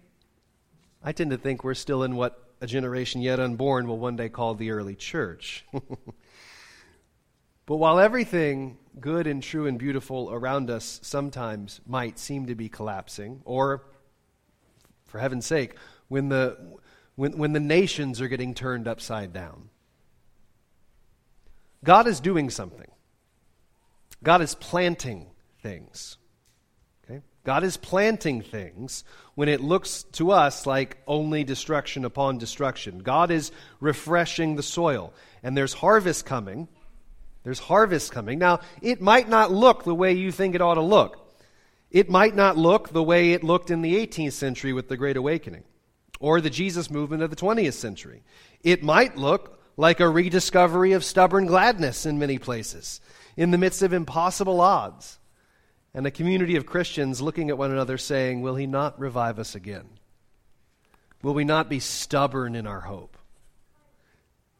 I 1.07 1.13
tend 1.13 1.33
to 1.33 1.37
think 1.37 1.65
we're 1.65 1.75
still 1.75 2.03
in 2.03 2.17
what 2.17 2.43
a 2.63 2.67
generation 2.67 3.21
yet 3.21 3.39
unborn 3.39 3.87
will 3.87 3.99
one 3.99 4.17
day 4.17 4.31
call 4.31 4.55
the 4.55 4.71
early 4.71 4.95
church. 4.95 5.67
but 5.73 7.77
while 7.77 8.01
everything 8.01 8.79
good 9.01 9.27
and 9.27 9.43
true 9.43 9.67
and 9.67 9.79
beautiful 9.79 10.31
around 10.33 10.71
us 10.71 11.01
sometimes 11.03 11.81
might 11.87 12.19
seem 12.19 12.47
to 12.47 12.55
be 12.55 12.69
collapsing, 12.69 13.41
or, 13.45 13.85
for 15.07 15.19
heaven's 15.19 15.47
sake, 15.47 15.75
when 16.09 16.29
the, 16.29 16.57
when, 17.17 17.39
when 17.39 17.53
the 17.53 17.61
nations 17.61 18.21
are 18.21 18.29
getting 18.29 18.55
turned 18.55 18.89
upside 18.89 19.33
down. 19.33 19.71
God 21.83 22.07
is 22.07 22.21
doing 22.21 22.51
something. 22.51 22.91
God 24.23 24.41
is 24.41 24.55
planting 24.55 25.27
things. 25.61 26.17
Okay? 27.05 27.21
God 27.45 27.63
is 27.63 27.77
planting 27.77 28.41
things 28.41 29.05
when 29.35 29.49
it 29.49 29.61
looks 29.61 30.05
to 30.13 30.31
us 30.31 30.67
like 30.67 30.97
only 31.07 31.45
destruction 31.45 32.05
upon 32.05 32.39
destruction. 32.39 33.01
God 33.01 33.31
is 33.31 33.53
refreshing 33.81 34.57
the 34.57 34.63
soil, 34.63 35.13
and 35.43 35.57
there's 35.57 35.75
harvest 35.75 36.25
coming 36.25 36.69
there's 37.45 37.59
harvest 37.61 38.11
coming. 38.11 38.39
Now, 38.39 38.61
it 38.83 39.01
might 39.01 39.29
not 39.29 39.53
look 39.53 39.85
the 39.85 39.95
way 39.95 40.15
you 40.15 40.33
think 40.33 40.55
it 40.55 40.61
ought 40.61 40.75
to 40.75 40.83
look. 40.83 41.21
It 41.91 42.11
might 42.11 42.35
not 42.35 42.57
look 42.57 42.89
the 42.89 43.03
way 43.03 43.33
it 43.33 43.45
looked 43.45 43.71
in 43.71 43.83
the 43.83 43.95
18th 43.95 44.33
century 44.33 44.73
with 44.73 44.89
the 44.89 44.97
Great 44.97 45.17
Awakening 45.17 45.63
or 46.19 46.41
the 46.41 46.51
Jesus 46.51 46.91
movement 46.91 47.23
of 47.23 47.31
the 47.31 47.37
20th 47.37 47.75
century. 47.75 48.25
It 48.63 48.83
might 48.83 49.17
look 49.17 49.61
like 49.77 50.01
a 50.01 50.09
rediscovery 50.09 50.93
of 50.93 51.05
stubborn 51.05 51.47
gladness 51.47 52.07
in 52.07 52.19
many 52.19 52.39
places, 52.39 53.01
in 53.37 53.51
the 53.51 53.59
midst 53.59 53.83
of 53.83 53.93
impossible 53.93 54.61
odds, 54.61 55.19
and 55.93 56.07
a 56.07 56.11
community 56.11 56.57
of 56.57 56.67
Christians 56.67 57.21
looking 57.21 57.51
at 57.51 57.59
one 57.59 57.71
another 57.71 57.99
saying, 57.99 58.41
Will 58.41 58.57
he 58.57 58.67
not 58.67 58.99
revive 58.99 59.39
us 59.39 59.55
again? 59.55 59.89
Will 61.23 61.35
we 61.35 61.45
not 61.45 61.69
be 61.69 61.81
stubborn 61.81 62.55
in 62.55 62.67
our 62.67 62.81
hope 62.81 63.17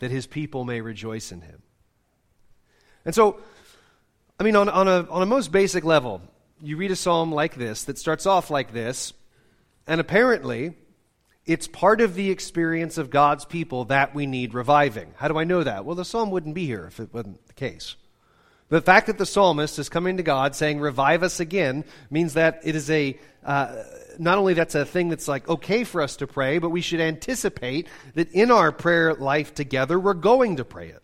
that 0.01 0.11
his 0.11 0.27
people 0.27 0.65
may 0.65 0.81
rejoice 0.81 1.33
in 1.33 1.41
him? 1.41 1.63
And 3.05 3.15
so, 3.15 3.41
I 4.39 4.45
mean, 4.45 4.57
on, 4.57 4.69
on, 4.69 4.89
a, 4.89 5.07
on 5.11 5.23
a 5.23 5.27
most 5.27 5.53
basic 5.53 5.85
level, 5.85 6.23
you 6.63 6.77
read 6.77 6.91
a 6.91 6.97
psalm 6.97 7.33
like 7.33 7.57
this 7.57 7.85
that 7.85 7.99
starts 7.99 8.27
off 8.27 8.51
like 8.51 8.73
this, 8.73 9.13
and 9.87 10.01
apparently 10.01 10.75
it's 11.47 11.69
part 11.69 12.01
of 12.01 12.15
the 12.15 12.31
experience 12.31 12.97
of 12.97 13.11
God's 13.11 13.45
people 13.45 13.87
that 13.87 14.15
we 14.15 14.27
need 14.27 14.55
reviving. 14.55 15.13
How 15.17 15.29
do 15.29 15.39
I 15.39 15.45
know 15.45 15.63
that? 15.63 15.85
Well, 15.85 15.95
the 15.95 16.05
psalm 16.05 16.31
wouldn't 16.31 16.55
be 16.55 16.67
here 16.67 16.87
if 16.87 17.01
it 17.01 17.13
wasn't 17.13 17.47
the 17.47 17.53
case. 17.53 17.97
The 18.71 18.81
fact 18.81 19.07
that 19.09 19.19
the 19.19 19.27
psalmist 19.27 19.79
is 19.79 19.89
coming 19.89 20.17
to 20.17 20.23
God 20.23 20.57
saying, 20.57 20.81
Revive 20.81 21.23
us 21.23 21.39
again, 21.39 21.85
means 22.11 22.35
that 22.35 22.61
it 22.65 22.75
is 22.75 22.91
a, 22.91 23.17
uh, 23.45 23.83
not 24.19 24.39
only 24.39 24.55
that's 24.55 24.75
a 24.75 24.85
thing 24.87 25.11
that's 25.11 25.29
like 25.29 25.49
okay 25.49 25.85
for 25.85 26.01
us 26.01 26.17
to 26.17 26.27
pray, 26.27 26.59
but 26.59 26.71
we 26.71 26.81
should 26.81 27.01
anticipate 27.01 27.87
that 28.15 28.33
in 28.33 28.51
our 28.51 28.73
prayer 28.73 29.15
life 29.15 29.55
together, 29.55 30.01
we're 30.01 30.15
going 30.15 30.57
to 30.57 30.65
pray 30.65 30.89
it. 30.89 31.04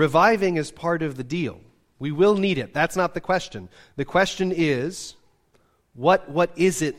Reviving 0.00 0.56
is 0.56 0.70
part 0.70 1.02
of 1.02 1.18
the 1.18 1.22
deal. 1.22 1.60
We 1.98 2.10
will 2.10 2.34
need 2.34 2.56
it. 2.56 2.72
That's 2.72 2.96
not 2.96 3.12
the 3.12 3.20
question. 3.20 3.68
The 3.96 4.06
question 4.06 4.50
is 4.50 5.14
what, 5.92 6.30
what 6.30 6.50
is 6.56 6.80
it? 6.80 6.96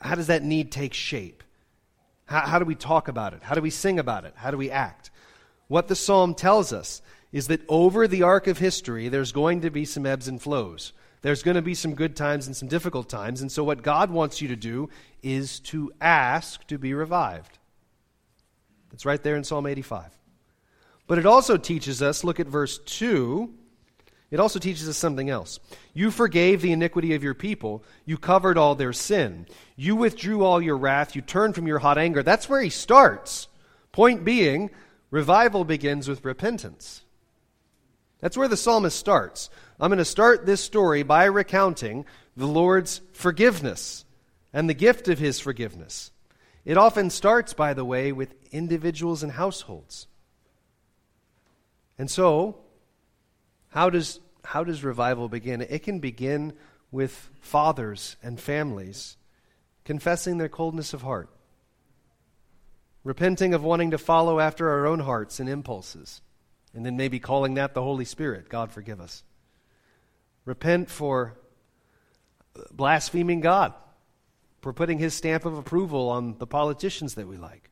How 0.00 0.16
does 0.16 0.26
that 0.26 0.42
need 0.42 0.72
take 0.72 0.92
shape? 0.92 1.44
How, 2.24 2.40
how 2.40 2.58
do 2.58 2.64
we 2.64 2.74
talk 2.74 3.06
about 3.06 3.34
it? 3.34 3.44
How 3.44 3.54
do 3.54 3.60
we 3.60 3.70
sing 3.70 4.00
about 4.00 4.24
it? 4.24 4.34
How 4.34 4.50
do 4.50 4.56
we 4.56 4.68
act? 4.68 5.12
What 5.68 5.86
the 5.86 5.94
psalm 5.94 6.34
tells 6.34 6.72
us 6.72 7.02
is 7.30 7.46
that 7.46 7.60
over 7.68 8.08
the 8.08 8.24
arc 8.24 8.48
of 8.48 8.58
history, 8.58 9.08
there's 9.08 9.30
going 9.30 9.60
to 9.60 9.70
be 9.70 9.84
some 9.84 10.04
ebbs 10.04 10.26
and 10.26 10.42
flows. 10.42 10.92
There's 11.22 11.44
going 11.44 11.54
to 11.54 11.62
be 11.62 11.74
some 11.74 11.94
good 11.94 12.16
times 12.16 12.48
and 12.48 12.56
some 12.56 12.66
difficult 12.66 13.08
times. 13.08 13.42
And 13.42 13.52
so, 13.52 13.62
what 13.62 13.84
God 13.84 14.10
wants 14.10 14.42
you 14.42 14.48
to 14.48 14.56
do 14.56 14.90
is 15.22 15.60
to 15.70 15.92
ask 16.00 16.66
to 16.66 16.78
be 16.78 16.94
revived. 16.94 17.58
It's 18.92 19.06
right 19.06 19.22
there 19.22 19.36
in 19.36 19.44
Psalm 19.44 19.66
85. 19.68 20.19
But 21.10 21.18
it 21.18 21.26
also 21.26 21.56
teaches 21.56 22.02
us, 22.02 22.22
look 22.22 22.38
at 22.38 22.46
verse 22.46 22.78
2. 22.78 23.52
It 24.30 24.38
also 24.38 24.60
teaches 24.60 24.88
us 24.88 24.96
something 24.96 25.28
else. 25.28 25.58
You 25.92 26.12
forgave 26.12 26.62
the 26.62 26.70
iniquity 26.70 27.16
of 27.16 27.24
your 27.24 27.34
people. 27.34 27.82
You 28.04 28.16
covered 28.16 28.56
all 28.56 28.76
their 28.76 28.92
sin. 28.92 29.48
You 29.74 29.96
withdrew 29.96 30.44
all 30.44 30.62
your 30.62 30.76
wrath. 30.76 31.16
You 31.16 31.22
turned 31.22 31.56
from 31.56 31.66
your 31.66 31.80
hot 31.80 31.98
anger. 31.98 32.22
That's 32.22 32.48
where 32.48 32.62
he 32.62 32.70
starts. 32.70 33.48
Point 33.90 34.24
being, 34.24 34.70
revival 35.10 35.64
begins 35.64 36.06
with 36.06 36.24
repentance. 36.24 37.02
That's 38.20 38.36
where 38.36 38.46
the 38.46 38.56
psalmist 38.56 38.96
starts. 38.96 39.50
I'm 39.80 39.90
going 39.90 39.98
to 39.98 40.04
start 40.04 40.46
this 40.46 40.60
story 40.60 41.02
by 41.02 41.24
recounting 41.24 42.06
the 42.36 42.46
Lord's 42.46 43.00
forgiveness 43.14 44.04
and 44.52 44.70
the 44.70 44.74
gift 44.74 45.08
of 45.08 45.18
his 45.18 45.40
forgiveness. 45.40 46.12
It 46.64 46.78
often 46.78 47.10
starts, 47.10 47.52
by 47.52 47.74
the 47.74 47.84
way, 47.84 48.12
with 48.12 48.36
individuals 48.52 49.24
and 49.24 49.32
households. 49.32 50.06
And 52.00 52.10
so, 52.10 52.56
how 53.68 53.90
does, 53.90 54.20
how 54.42 54.64
does 54.64 54.82
revival 54.82 55.28
begin? 55.28 55.60
It 55.60 55.82
can 55.82 55.98
begin 55.98 56.54
with 56.90 57.28
fathers 57.42 58.16
and 58.22 58.40
families 58.40 59.18
confessing 59.84 60.38
their 60.38 60.48
coldness 60.48 60.94
of 60.94 61.02
heart, 61.02 61.28
repenting 63.04 63.52
of 63.52 63.62
wanting 63.62 63.90
to 63.90 63.98
follow 63.98 64.40
after 64.40 64.70
our 64.70 64.86
own 64.86 65.00
hearts 65.00 65.40
and 65.40 65.48
impulses, 65.50 66.22
and 66.72 66.86
then 66.86 66.96
maybe 66.96 67.20
calling 67.20 67.52
that 67.52 67.74
the 67.74 67.82
Holy 67.82 68.06
Spirit. 68.06 68.48
God 68.48 68.72
forgive 68.72 68.98
us. 68.98 69.22
Repent 70.46 70.88
for 70.88 71.36
blaspheming 72.72 73.42
God, 73.42 73.74
for 74.62 74.72
putting 74.72 74.98
his 74.98 75.12
stamp 75.12 75.44
of 75.44 75.58
approval 75.58 76.08
on 76.08 76.38
the 76.38 76.46
politicians 76.46 77.16
that 77.16 77.28
we 77.28 77.36
like. 77.36 77.68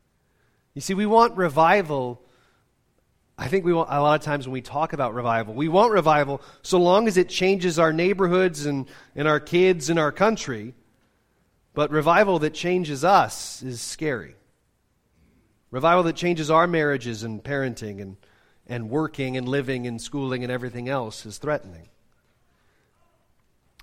You 0.75 0.81
see, 0.81 0.93
we 0.93 1.07
want 1.07 1.35
revival. 1.35 2.21
I 3.39 3.47
think 3.47 3.63
we 3.63 3.71
want, 3.71 3.89
a 3.89 4.01
lot 4.01 4.19
of 4.19 4.25
times 4.25 4.45
when 4.45 4.51
we 4.51 4.61
talk 4.61 4.91
about 4.91 5.13
revival, 5.13 5.53
we 5.53 5.69
want 5.69 5.93
revival 5.93 6.41
so 6.61 6.77
long 6.77 7.07
as 7.07 7.15
it 7.15 7.29
changes 7.29 7.79
our 7.79 7.93
neighborhoods 7.93 8.65
and, 8.65 8.85
and 9.15 9.29
our 9.29 9.39
kids 9.39 9.89
and 9.89 9.97
our 9.97 10.11
country. 10.11 10.73
But 11.73 11.89
revival 11.89 12.39
that 12.39 12.53
changes 12.53 13.05
us 13.05 13.63
is 13.63 13.79
scary. 13.79 14.35
Revival 15.71 16.03
that 16.03 16.17
changes 16.17 16.51
our 16.51 16.67
marriages 16.67 17.23
and 17.23 17.41
parenting 17.41 18.01
and, 18.01 18.17
and 18.67 18.89
working 18.89 19.37
and 19.37 19.47
living 19.47 19.87
and 19.87 20.01
schooling 20.01 20.43
and 20.43 20.51
everything 20.51 20.89
else 20.89 21.25
is 21.25 21.37
threatening. 21.37 21.87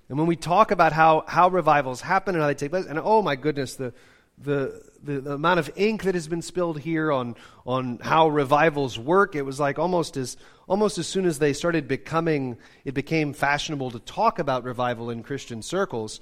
And 0.07 0.19
when 0.19 0.27
we 0.27 0.35
talk 0.35 0.69
about 0.69 0.93
how, 0.93 1.23
how 1.27 1.49
revivals 1.49 2.01
happen 2.01 2.35
and 2.35 2.43
how 2.43 2.47
they 2.47 2.53
take 2.53 2.69
place, 2.69 2.85
and 2.85 2.99
oh 2.99 3.23
my 3.23 3.35
goodness, 3.35 3.75
the, 3.75 3.91
the, 4.37 4.83
the, 5.03 5.21
the, 5.21 5.33
amount 5.33 5.59
of 5.59 5.71
ink 5.75 6.03
that 6.03 6.15
has 6.15 6.27
been 6.27 6.41
spilled 6.41 6.79
here 6.79 7.11
on, 7.11 7.35
on 7.65 7.99
how 7.99 8.29
revivals 8.29 8.97
work, 8.99 9.35
it 9.35 9.41
was 9.41 9.59
like 9.59 9.79
almost 9.79 10.17
as, 10.17 10.37
almost 10.67 10.97
as 10.97 11.07
soon 11.07 11.25
as 11.25 11.39
they 11.39 11.53
started 11.53 11.87
becoming, 11.87 12.57
it 12.85 12.93
became 12.93 13.33
fashionable 13.33 13.91
to 13.91 13.99
talk 13.99 14.39
about 14.39 14.63
revival 14.63 15.09
in 15.09 15.23
Christian 15.23 15.61
circles, 15.61 16.19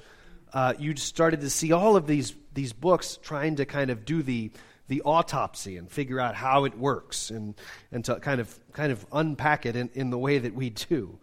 uh, 0.53 0.73
you 0.79 0.95
started 0.95 1.41
to 1.41 1.49
see 1.49 1.73
all 1.73 1.95
of 1.95 2.07
these, 2.07 2.33
these 2.53 2.71
books 2.71 3.19
trying 3.21 3.57
to 3.57 3.65
kind 3.65 3.89
of 3.89 4.05
do 4.05 4.23
the, 4.23 4.51
the 4.87 5.01
autopsy 5.01 5.75
and 5.75 5.91
figure 5.91 6.19
out 6.19 6.35
how 6.35 6.63
it 6.63 6.77
works 6.77 7.29
and, 7.29 7.55
and 7.91 8.05
to 8.05 8.15
kind 8.19 8.39
of, 8.39 8.57
kind 8.71 8.91
of 8.91 9.05
unpack 9.11 9.65
it 9.65 9.75
in, 9.75 9.89
in 9.93 10.09
the 10.09 10.17
way 10.17 10.37
that 10.37 10.53
we 10.53 10.69
do. 10.69 11.19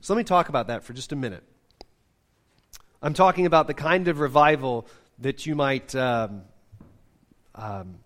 So 0.00 0.14
let 0.14 0.18
me 0.18 0.24
talk 0.24 0.48
about 0.48 0.68
that 0.68 0.82
for 0.82 0.92
just 0.92 1.12
a 1.12 1.16
minute. 1.16 1.44
I'm 3.02 3.14
talking 3.14 3.46
about 3.46 3.66
the 3.66 3.74
kind 3.74 4.08
of 4.08 4.18
revival 4.18 4.88
that 5.18 5.46
you 5.46 5.54
might, 5.54 5.94
um, 5.94 6.42
um, 7.54 7.96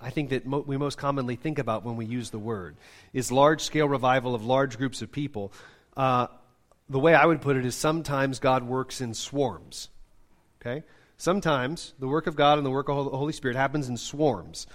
I 0.00 0.10
think 0.10 0.30
that 0.30 0.46
mo- 0.46 0.64
we 0.66 0.76
most 0.76 0.98
commonly 0.98 1.36
think 1.36 1.58
about 1.58 1.84
when 1.84 1.96
we 1.96 2.06
use 2.06 2.30
the 2.30 2.38
word, 2.38 2.76
is 3.12 3.30
large 3.30 3.62
scale 3.62 3.88
revival 3.88 4.34
of 4.34 4.44
large 4.44 4.78
groups 4.78 5.02
of 5.02 5.12
people. 5.12 5.52
Uh, 5.96 6.28
the 6.88 6.98
way 6.98 7.14
I 7.14 7.26
would 7.26 7.40
put 7.40 7.56
it 7.56 7.66
is 7.66 7.74
sometimes 7.74 8.38
God 8.38 8.64
works 8.64 9.00
in 9.00 9.14
swarms. 9.14 9.90
Okay? 10.60 10.84
Sometimes 11.16 11.94
the 11.98 12.08
work 12.08 12.26
of 12.26 12.36
God 12.36 12.58
and 12.58 12.66
the 12.66 12.70
work 12.70 12.88
of 12.88 13.10
the 13.10 13.16
Holy 13.16 13.32
Spirit 13.32 13.56
happens 13.56 13.88
in 13.88 13.96
swarms. 13.96 14.66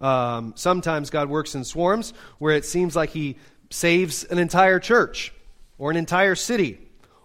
Um, 0.00 0.52
sometimes 0.56 1.10
God 1.10 1.28
works 1.28 1.54
in 1.54 1.64
swarms 1.64 2.12
where 2.38 2.54
it 2.54 2.64
seems 2.64 2.94
like 2.94 3.10
He 3.10 3.36
saves 3.70 4.24
an 4.24 4.38
entire 4.38 4.78
church 4.78 5.32
or 5.78 5.90
an 5.90 5.96
entire 5.96 6.34
city 6.34 6.78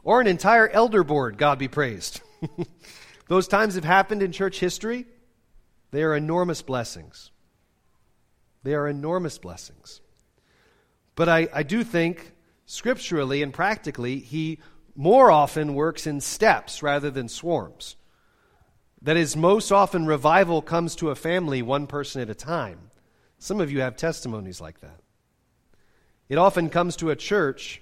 or 0.03 0.21
an 0.21 0.27
entire 0.27 0.67
elder 0.69 1.03
board, 1.03 1.37
God 1.37 1.59
be 1.59 1.67
praised. 1.67 2.21
Those 3.31 3.47
times 3.47 3.75
have 3.75 3.85
happened 3.85 4.21
in 4.21 4.33
church 4.33 4.59
history. 4.59 5.05
They 5.91 6.03
are 6.03 6.13
enormous 6.13 6.61
blessings. 6.61 7.31
They 8.63 8.73
are 8.73 8.89
enormous 8.89 9.37
blessings. 9.37 10.01
But 11.15 11.29
I, 11.29 11.47
I 11.53 11.63
do 11.63 11.85
think, 11.85 12.33
scripturally 12.65 13.41
and 13.41 13.53
practically, 13.53 14.19
he 14.19 14.59
more 14.97 15.31
often 15.31 15.75
works 15.75 16.05
in 16.05 16.19
steps 16.19 16.83
rather 16.83 17.09
than 17.09 17.29
swarms. 17.29 17.95
That 19.01 19.15
is, 19.15 19.37
most 19.37 19.71
often 19.71 20.05
revival 20.05 20.61
comes 20.61 20.93
to 20.97 21.09
a 21.09 21.15
family 21.15 21.61
one 21.61 21.87
person 21.87 22.21
at 22.21 22.29
a 22.29 22.35
time. 22.35 22.91
Some 23.39 23.61
of 23.61 23.71
you 23.71 23.79
have 23.79 23.95
testimonies 23.95 24.59
like 24.59 24.81
that. 24.81 24.99
It 26.27 26.37
often 26.37 26.69
comes 26.69 26.97
to 26.97 27.11
a 27.11 27.15
church 27.15 27.81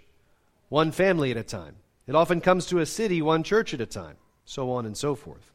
one 0.68 0.92
family 0.92 1.32
at 1.32 1.38
a 1.38 1.44
time. 1.44 1.78
It 2.06 2.14
often 2.14 2.40
comes 2.40 2.68
to 2.68 2.78
a 2.82 2.86
city, 2.86 3.24
one 3.24 3.42
church 3.42 3.74
at 3.74 3.82
a 3.82 3.88
time, 3.88 4.18
so 4.50 4.72
on 4.72 4.88
and 4.88 4.98
so 4.98 5.14
forth. 5.14 5.52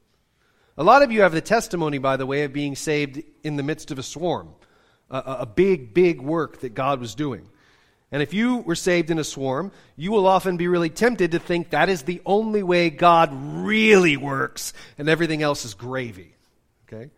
A 0.79 0.85
lot 0.85 1.03
of 1.03 1.11
you 1.11 1.23
have 1.23 1.33
the 1.33 1.41
testimony, 1.41 1.99
by 1.99 2.17
the 2.17 2.27
way, 2.27 2.45
of 2.45 2.53
being 2.53 2.77
saved 2.77 3.21
in 3.43 3.57
the 3.57 3.65
midst 3.65 3.91
of 3.91 3.99
a 3.99 4.05
swarm, 4.05 4.51
a, 5.11 5.39
a 5.41 5.47
big, 5.47 5.93
big 5.93 6.21
work 6.21 6.61
that 6.61 6.75
God 6.75 7.01
was 7.01 7.17
doing. 7.17 7.49
And 8.13 8.23
if 8.23 8.33
you 8.33 8.59
were 8.59 8.77
saved 8.77 9.11
in 9.11 9.19
a 9.19 9.25
swarm, 9.25 9.73
you 9.97 10.13
will 10.13 10.29
often 10.29 10.57
be 10.57 10.69
really 10.69 10.91
tempted 10.91 11.33
to 11.33 11.41
think 11.41 11.71
that 11.71 11.89
is 11.89 12.03
the 12.03 12.23
only 12.25 12.63
way 12.63 12.89
God 12.89 13.31
really 13.33 14.17
works, 14.17 14.73
and 14.97 15.09
everything 15.09 15.43
else 15.43 15.65
is 15.65 15.75
gravy. 15.75 16.37
Okay? 16.87 17.11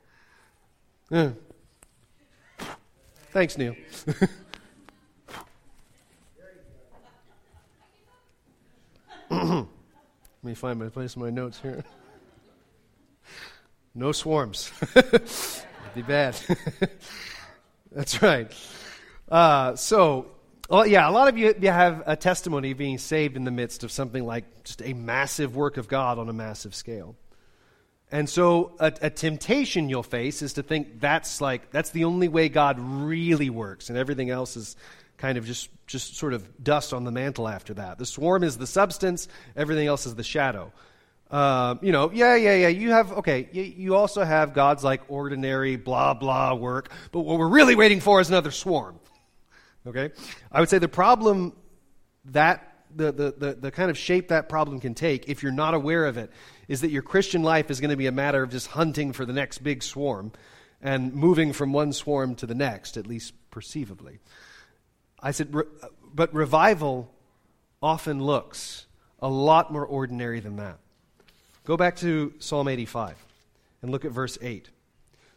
Uh. 1.12 1.32
Thanks, 3.32 3.58
Neil. 3.58 3.76
Let 10.46 10.50
me 10.50 10.54
find 10.54 10.78
my 10.78 10.88
place 10.90 11.16
in 11.16 11.22
my 11.22 11.30
notes 11.30 11.58
here. 11.60 11.82
No 13.96 14.12
swarms. 14.12 14.70
That'd 14.94 15.24
be 15.94 16.02
bad. 16.02 16.38
That's 17.92 18.22
right. 18.22 18.52
Uh, 19.28 19.74
so, 19.74 20.26
well, 20.68 20.86
yeah, 20.86 21.08
a 21.08 21.10
lot 21.10 21.26
of 21.28 21.36
you, 21.36 21.52
you 21.58 21.70
have 21.70 22.04
a 22.06 22.14
testimony 22.14 22.70
of 22.72 22.78
being 22.78 22.98
saved 22.98 23.36
in 23.36 23.42
the 23.44 23.50
midst 23.50 23.82
of 23.82 23.90
something 23.90 24.24
like 24.24 24.44
just 24.62 24.82
a 24.82 24.92
massive 24.92 25.56
work 25.56 25.78
of 25.78 25.88
God 25.88 26.18
on 26.18 26.28
a 26.28 26.34
massive 26.34 26.74
scale. 26.74 27.16
And 28.12 28.28
so, 28.28 28.76
a, 28.78 28.92
a, 29.00 29.10
temptation 29.10 29.88
you'll 29.88 30.04
face 30.04 30.42
is 30.42 30.52
to 30.52 30.62
think 30.62 31.00
that's 31.00 31.40
like 31.40 31.72
that's 31.72 31.90
the 31.90 32.04
only 32.04 32.28
way 32.28 32.50
God 32.50 32.78
really 32.78 33.50
works, 33.50 33.88
and 33.88 33.98
everything 33.98 34.30
else 34.30 34.56
is 34.56 34.76
kind 35.18 35.38
of 35.38 35.46
just, 35.46 35.70
just 35.86 36.16
sort 36.16 36.32
of 36.34 36.62
dust 36.62 36.92
on 36.92 37.04
the 37.04 37.10
mantle 37.10 37.48
after 37.48 37.74
that. 37.74 37.98
The 37.98 38.06
swarm 38.06 38.44
is 38.44 38.58
the 38.58 38.66
substance, 38.66 39.28
everything 39.56 39.86
else 39.86 40.06
is 40.06 40.14
the 40.14 40.24
shadow. 40.24 40.72
Uh, 41.30 41.74
you 41.82 41.90
know, 41.90 42.12
yeah, 42.12 42.36
yeah, 42.36 42.54
yeah. 42.54 42.68
You 42.68 42.90
have, 42.90 43.12
okay, 43.12 43.48
you, 43.50 43.62
you 43.62 43.96
also 43.96 44.22
have 44.22 44.54
God's 44.54 44.84
like 44.84 45.02
ordinary 45.08 45.76
blah, 45.76 46.14
blah 46.14 46.54
work, 46.54 46.90
but 47.10 47.20
what 47.20 47.38
we're 47.38 47.48
really 47.48 47.74
waiting 47.74 48.00
for 48.00 48.20
is 48.20 48.28
another 48.28 48.50
swarm. 48.50 49.00
Okay? 49.86 50.10
I 50.52 50.60
would 50.60 50.68
say 50.68 50.78
the 50.78 50.88
problem 50.88 51.52
that, 52.26 52.74
the, 52.94 53.12
the, 53.12 53.34
the, 53.36 53.54
the 53.54 53.70
kind 53.70 53.90
of 53.90 53.98
shape 53.98 54.28
that 54.28 54.48
problem 54.48 54.80
can 54.80 54.94
take, 54.94 55.28
if 55.28 55.42
you're 55.42 55.52
not 55.52 55.74
aware 55.74 56.06
of 56.06 56.16
it, 56.16 56.30
is 56.68 56.80
that 56.80 56.90
your 56.90 57.02
Christian 57.02 57.42
life 57.42 57.70
is 57.70 57.80
going 57.80 57.90
to 57.90 57.96
be 57.96 58.06
a 58.06 58.12
matter 58.12 58.42
of 58.42 58.50
just 58.50 58.68
hunting 58.68 59.12
for 59.12 59.24
the 59.24 59.32
next 59.32 59.58
big 59.58 59.82
swarm 59.82 60.32
and 60.80 61.12
moving 61.12 61.52
from 61.52 61.72
one 61.72 61.92
swarm 61.92 62.34
to 62.36 62.46
the 62.46 62.54
next, 62.54 62.96
at 62.96 63.06
least 63.06 63.32
perceivably. 63.50 64.18
I 65.20 65.30
said, 65.30 65.54
but 66.14 66.34
revival 66.34 67.12
often 67.82 68.22
looks 68.22 68.86
a 69.20 69.28
lot 69.28 69.72
more 69.72 69.86
ordinary 69.86 70.40
than 70.40 70.56
that. 70.56 70.78
Go 71.64 71.76
back 71.76 71.96
to 71.96 72.32
Psalm 72.38 72.68
85 72.68 73.16
and 73.82 73.90
look 73.90 74.04
at 74.04 74.12
verse 74.12 74.38
8. 74.40 74.68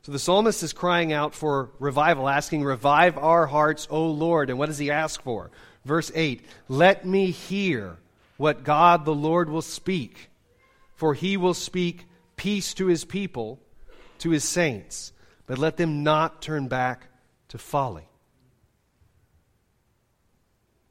So 0.04 0.12
the 0.12 0.20
psalmist 0.20 0.64
is 0.64 0.74
crying 0.74 1.12
out 1.14 1.36
for 1.36 1.72
revival, 1.80 2.30
asking, 2.30 2.64
Revive 2.64 3.18
our 3.18 3.46
hearts, 3.46 3.88
O 3.90 4.08
Lord. 4.08 4.50
And 4.50 4.58
what 4.58 4.68
does 4.68 4.78
he 4.78 4.92
ask 4.92 5.22
for? 5.22 5.52
Verse 5.86 6.12
8 6.16 6.46
Let 6.68 7.06
me 7.06 7.32
hear 7.32 7.98
what 8.38 8.64
God 8.64 9.06
the 9.06 9.14
Lord 9.14 9.50
will 9.50 9.62
speak, 9.62 10.30
for 10.96 11.14
he 11.14 11.38
will 11.38 11.54
speak 11.54 12.06
peace 12.38 12.74
to 12.76 12.88
his 12.88 13.06
people, 13.06 13.60
to 14.20 14.30
his 14.30 14.44
saints, 14.44 15.14
but 15.46 15.58
let 15.58 15.78
them 15.78 16.04
not 16.04 16.42
turn 16.42 16.68
back 16.68 17.08
to 17.50 17.58
folly. 17.58 18.09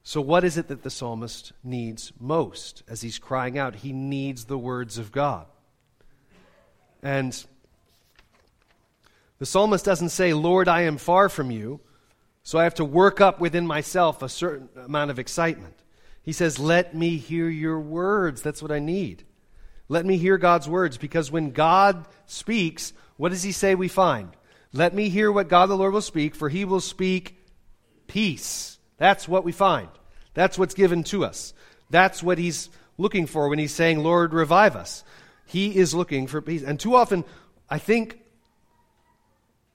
So, 0.09 0.23
what 0.23 0.43
is 0.43 0.57
it 0.57 0.69
that 0.69 0.85
the 0.85 0.89
psalmist 0.89 1.53
needs 1.63 2.15
most 2.19 2.83
as 2.89 3.03
he's 3.03 3.19
crying 3.19 3.59
out? 3.59 3.75
He 3.75 3.93
needs 3.93 4.47
the 4.47 4.57
words 4.57 4.97
of 4.97 5.13
God. 5.13 5.45
And 7.03 7.45
the 9.39 9.45
psalmist 9.45 9.85
doesn't 9.85 10.09
say, 10.09 10.33
Lord, 10.33 10.67
I 10.67 10.85
am 10.85 10.97
far 10.97 11.29
from 11.29 11.51
you, 11.51 11.81
so 12.43 12.59
I 12.59 12.65
have 12.65 12.77
to 12.77 12.87
work 12.87 13.21
up 13.21 13.39
within 13.39 13.67
myself 13.67 14.23
a 14.23 14.31
certain 14.31 14.71
amount 14.83 15.11
of 15.11 15.19
excitement. 15.19 15.75
He 16.23 16.33
says, 16.33 16.59
Let 16.59 16.95
me 16.95 17.19
hear 17.19 17.51
your 17.51 17.79
words. 17.79 18.41
That's 18.41 18.63
what 18.63 18.73
I 18.73 18.79
need. 18.79 19.25
Let 19.91 20.07
me 20.07 20.17
hear 20.17 20.39
God's 20.39 20.67
words, 20.67 20.97
because 20.97 21.31
when 21.31 21.51
God 21.51 22.09
speaks, 22.25 22.95
what 23.19 23.29
does 23.29 23.43
he 23.43 23.53
say 23.53 23.75
we 23.75 23.89
find? 23.89 24.31
Let 24.73 24.95
me 24.95 25.11
hear 25.11 25.31
what 25.31 25.49
God 25.49 25.67
the 25.67 25.77
Lord 25.77 25.93
will 25.93 26.01
speak, 26.01 26.35
for 26.35 26.49
he 26.49 26.65
will 26.65 26.81
speak 26.81 27.37
peace. 28.07 28.78
That's 28.99 29.27
what 29.27 29.45
we 29.45 29.53
find. 29.53 29.89
That's 30.35 30.59
what's 30.59 30.75
given 30.75 31.05
to 31.05 31.25
us. 31.25 31.55
That's 31.91 32.23
what 32.23 32.39
he's 32.39 32.69
looking 32.99 33.27
for 33.27 33.49
when 33.49 33.59
he's 33.59 33.75
saying, 33.75 34.03
Lord, 34.03 34.35
revive 34.35 34.77
us. 34.77 35.05
He 35.47 35.77
is 35.77 35.95
looking 35.95 36.27
for 36.27 36.43
peace. 36.43 36.63
And 36.63 36.79
too 36.79 36.95
often, 36.95 37.25
I 37.71 37.79
think, 37.79 38.21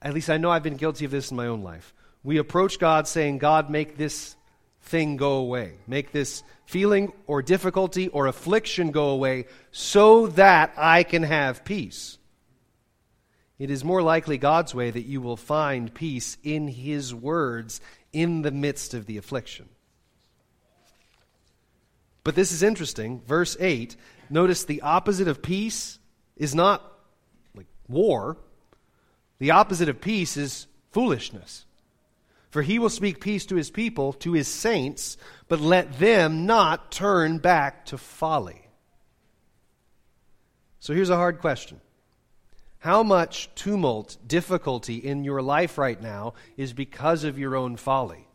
at 0.02 0.14
least 0.14 0.30
I 0.30 0.38
know 0.38 0.52
I've 0.52 0.64
been 0.64 0.78
guilty 0.78 1.06
of 1.06 1.12
this 1.12 1.32
in 1.32 1.38
my 1.38 1.48
own 1.48 1.64
life. 1.64 1.94
We 2.24 2.38
approach 2.38 2.80
God 2.80 3.08
saying, 3.08 3.40
God, 3.40 3.70
make 3.70 3.98
this 3.98 4.36
thing 4.82 5.18
go 5.18 5.34
away. 5.38 5.78
Make 5.88 6.12
this 6.12 6.44
feeling 6.66 7.12
or 7.26 7.42
difficulty 7.42 8.10
or 8.10 8.28
affliction 8.28 8.92
go 8.92 9.10
away 9.10 9.46
so 9.72 10.28
that 10.28 10.74
I 10.78 11.04
can 11.04 11.24
have 11.24 11.66
peace. 11.66 12.18
It 13.60 13.70
is 13.70 13.84
more 13.84 14.02
likely 14.02 14.38
God's 14.38 14.76
way 14.76 14.92
that 14.92 15.06
you 15.06 15.22
will 15.22 15.38
find 15.38 15.94
peace 15.94 16.38
in 16.44 16.68
His 16.68 17.14
words 17.16 17.80
in 18.14 18.44
the 18.44 18.52
midst 18.52 18.94
of 18.94 19.06
the 19.06 19.18
affliction. 19.18 19.68
But 22.24 22.36
this 22.36 22.52
is 22.52 22.64
interesting. 22.64 23.22
Verse 23.28 23.58
8, 23.60 23.96
notice 24.30 24.64
the 24.64 24.82
opposite 24.82 25.28
of 25.28 25.42
peace 25.42 26.00
is 26.38 26.56
not 26.56 26.82
like 27.56 27.68
war. 27.88 28.38
The 29.40 29.52
opposite 29.52 29.90
of 29.90 30.00
peace 30.00 30.38
is 30.38 30.68
foolishness. 30.92 31.66
For 32.50 32.62
he 32.62 32.80
will 32.80 32.90
speak 32.90 33.20
peace 33.20 33.48
to 33.48 33.56
his 33.56 33.72
people, 33.72 34.14
to 34.14 34.34
his 34.34 34.48
saints, 34.48 35.18
but 35.48 35.60
let 35.60 36.00
them 36.00 36.46
not 36.46 36.92
turn 36.92 37.40
back 37.40 37.88
to 37.88 37.98
folly. 37.98 38.68
So 40.80 40.94
here's 40.94 41.10
a 41.10 41.16
hard 41.16 41.40
question 41.40 41.82
How 42.84 43.02
much 43.02 43.50
tumult, 43.56 44.18
difficulty 44.28 44.98
in 44.98 45.24
your 45.24 45.42
life 45.42 45.78
right 45.78 46.02
now 46.02 46.34
is 46.58 46.74
because 46.74 47.24
of 47.24 47.40
your 47.40 47.56
own 47.56 47.78
folly? 47.78 48.28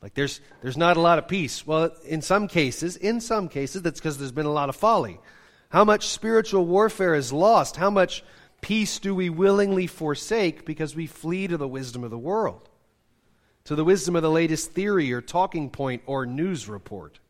Like 0.00 0.14
there's 0.14 0.40
there's 0.62 0.78
not 0.78 0.96
a 0.96 1.02
lot 1.02 1.18
of 1.18 1.28
peace. 1.28 1.66
Well, 1.66 1.90
in 2.06 2.22
some 2.22 2.48
cases, 2.48 2.96
in 2.96 3.20
some 3.20 3.50
cases 3.50 3.82
that's 3.82 4.00
because 4.00 4.16
there's 4.16 4.32
been 4.32 4.46
a 4.46 4.50
lot 4.50 4.70
of 4.70 4.76
folly. 4.76 5.20
How 5.68 5.84
much 5.84 6.08
spiritual 6.08 6.64
warfare 6.64 7.14
is 7.14 7.30
lost? 7.30 7.76
How 7.76 7.90
much 7.90 8.24
peace 8.62 8.98
do 8.98 9.14
we 9.14 9.28
willingly 9.28 9.86
forsake 9.86 10.64
because 10.64 10.96
we 10.96 11.06
flee 11.06 11.46
to 11.46 11.58
the 11.58 11.68
wisdom 11.68 12.04
of 12.04 12.10
the 12.10 12.16
world? 12.16 12.70
To 13.64 13.74
the 13.74 13.84
wisdom 13.84 14.16
of 14.16 14.22
the 14.22 14.30
latest 14.30 14.72
theory 14.72 15.12
or 15.12 15.20
talking 15.20 15.68
point 15.68 16.00
or 16.06 16.24
news 16.24 16.70
report? 16.70 17.20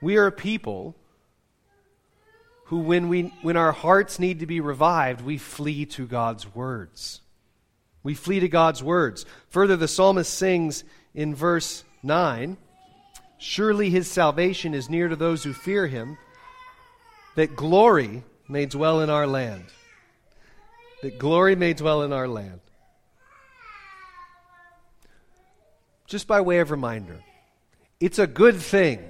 We 0.00 0.16
are 0.16 0.28
a 0.28 0.32
people 0.32 0.94
who 2.66 2.78
when 2.78 3.08
we 3.08 3.32
when 3.42 3.56
our 3.56 3.72
hearts 3.72 4.18
need 4.18 4.40
to 4.40 4.46
be 4.46 4.60
revived, 4.60 5.20
we 5.20 5.38
flee 5.38 5.86
to 5.86 6.06
God's 6.06 6.52
words. 6.54 7.20
We 8.02 8.14
flee 8.14 8.40
to 8.40 8.48
God's 8.48 8.82
words. 8.82 9.24
Further, 9.50 9.76
the 9.76 9.88
psalmist 9.88 10.32
sings 10.32 10.84
in 11.14 11.34
verse 11.34 11.84
9 12.02 12.56
Surely 13.38 13.90
his 13.90 14.10
salvation 14.10 14.74
is 14.74 14.88
near 14.88 15.08
to 15.08 15.16
those 15.16 15.44
who 15.44 15.52
fear 15.52 15.86
him, 15.86 16.16
that 17.34 17.54
glory 17.54 18.24
may 18.48 18.66
dwell 18.66 19.00
in 19.00 19.10
our 19.10 19.26
land. 19.26 19.64
That 21.02 21.18
glory 21.18 21.54
may 21.54 21.74
dwell 21.74 22.02
in 22.02 22.12
our 22.12 22.26
land. 22.26 22.60
Just 26.06 26.26
by 26.26 26.40
way 26.40 26.60
of 26.60 26.70
reminder, 26.70 27.20
it's 28.00 28.18
a 28.18 28.26
good 28.26 28.56
thing 28.56 29.00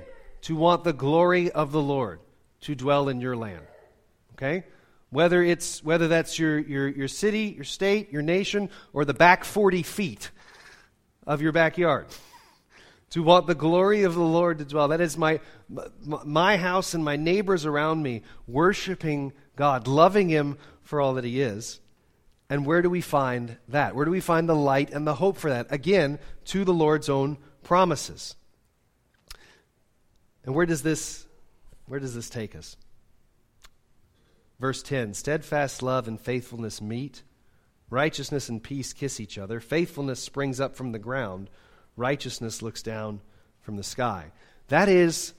to 0.42 0.56
want 0.56 0.82
the 0.82 0.92
glory 0.92 1.50
of 1.52 1.70
the 1.70 1.80
Lord 1.80 2.18
to 2.62 2.74
dwell 2.74 3.08
in 3.08 3.20
your 3.20 3.36
land. 3.36 3.66
Okay? 4.34 4.64
whether, 5.10 5.42
it's, 5.42 5.82
whether 5.84 6.08
that's 6.08 6.38
your, 6.38 6.58
your, 6.58 6.88
your 6.88 7.08
city, 7.08 7.54
your 7.54 7.64
state, 7.64 8.12
your 8.12 8.22
nation, 8.22 8.70
or 8.92 9.04
the 9.04 9.14
back 9.14 9.44
40 9.44 9.82
feet 9.82 10.30
of 11.26 11.40
your 11.40 11.52
backyard. 11.52 12.06
to 13.10 13.22
want 13.22 13.46
the 13.46 13.54
glory 13.54 14.02
of 14.02 14.14
the 14.14 14.20
Lord 14.20 14.58
to 14.58 14.64
dwell. 14.64 14.88
That 14.88 15.00
is 15.00 15.16
my, 15.16 15.40
my 15.98 16.56
house 16.56 16.94
and 16.94 17.04
my 17.04 17.16
neighbors 17.16 17.64
around 17.64 18.02
me 18.02 18.22
worshiping 18.46 19.32
God, 19.54 19.86
loving 19.86 20.28
Him 20.28 20.58
for 20.82 21.00
all 21.00 21.14
that 21.14 21.24
He 21.24 21.40
is. 21.40 21.80
And 22.50 22.66
where 22.66 22.82
do 22.82 22.90
we 22.90 23.00
find 23.00 23.56
that? 23.68 23.96
Where 23.96 24.04
do 24.04 24.10
we 24.10 24.20
find 24.20 24.48
the 24.48 24.54
light 24.54 24.90
and 24.92 25.06
the 25.06 25.14
hope 25.14 25.36
for 25.36 25.50
that? 25.50 25.68
Again, 25.70 26.18
to 26.46 26.64
the 26.64 26.74
Lord's 26.74 27.08
own 27.08 27.38
promises. 27.64 28.36
And 30.44 30.54
where 30.54 30.66
does 30.66 30.82
this 30.82 31.25
where 31.86 32.00
does 32.00 32.14
this 32.14 32.28
take 32.28 32.54
us? 32.56 32.76
Verse 34.58 34.82
10 34.82 35.14
Steadfast 35.14 35.82
love 35.82 36.08
and 36.08 36.20
faithfulness 36.20 36.80
meet, 36.80 37.22
righteousness 37.90 38.48
and 38.48 38.62
peace 38.62 38.92
kiss 38.92 39.20
each 39.20 39.38
other. 39.38 39.60
Faithfulness 39.60 40.20
springs 40.20 40.60
up 40.60 40.76
from 40.76 40.92
the 40.92 40.98
ground, 40.98 41.50
righteousness 41.96 42.62
looks 42.62 42.82
down 42.82 43.20
from 43.60 43.76
the 43.76 43.82
sky. 43.82 44.32
That 44.68 44.88
is 44.88 45.32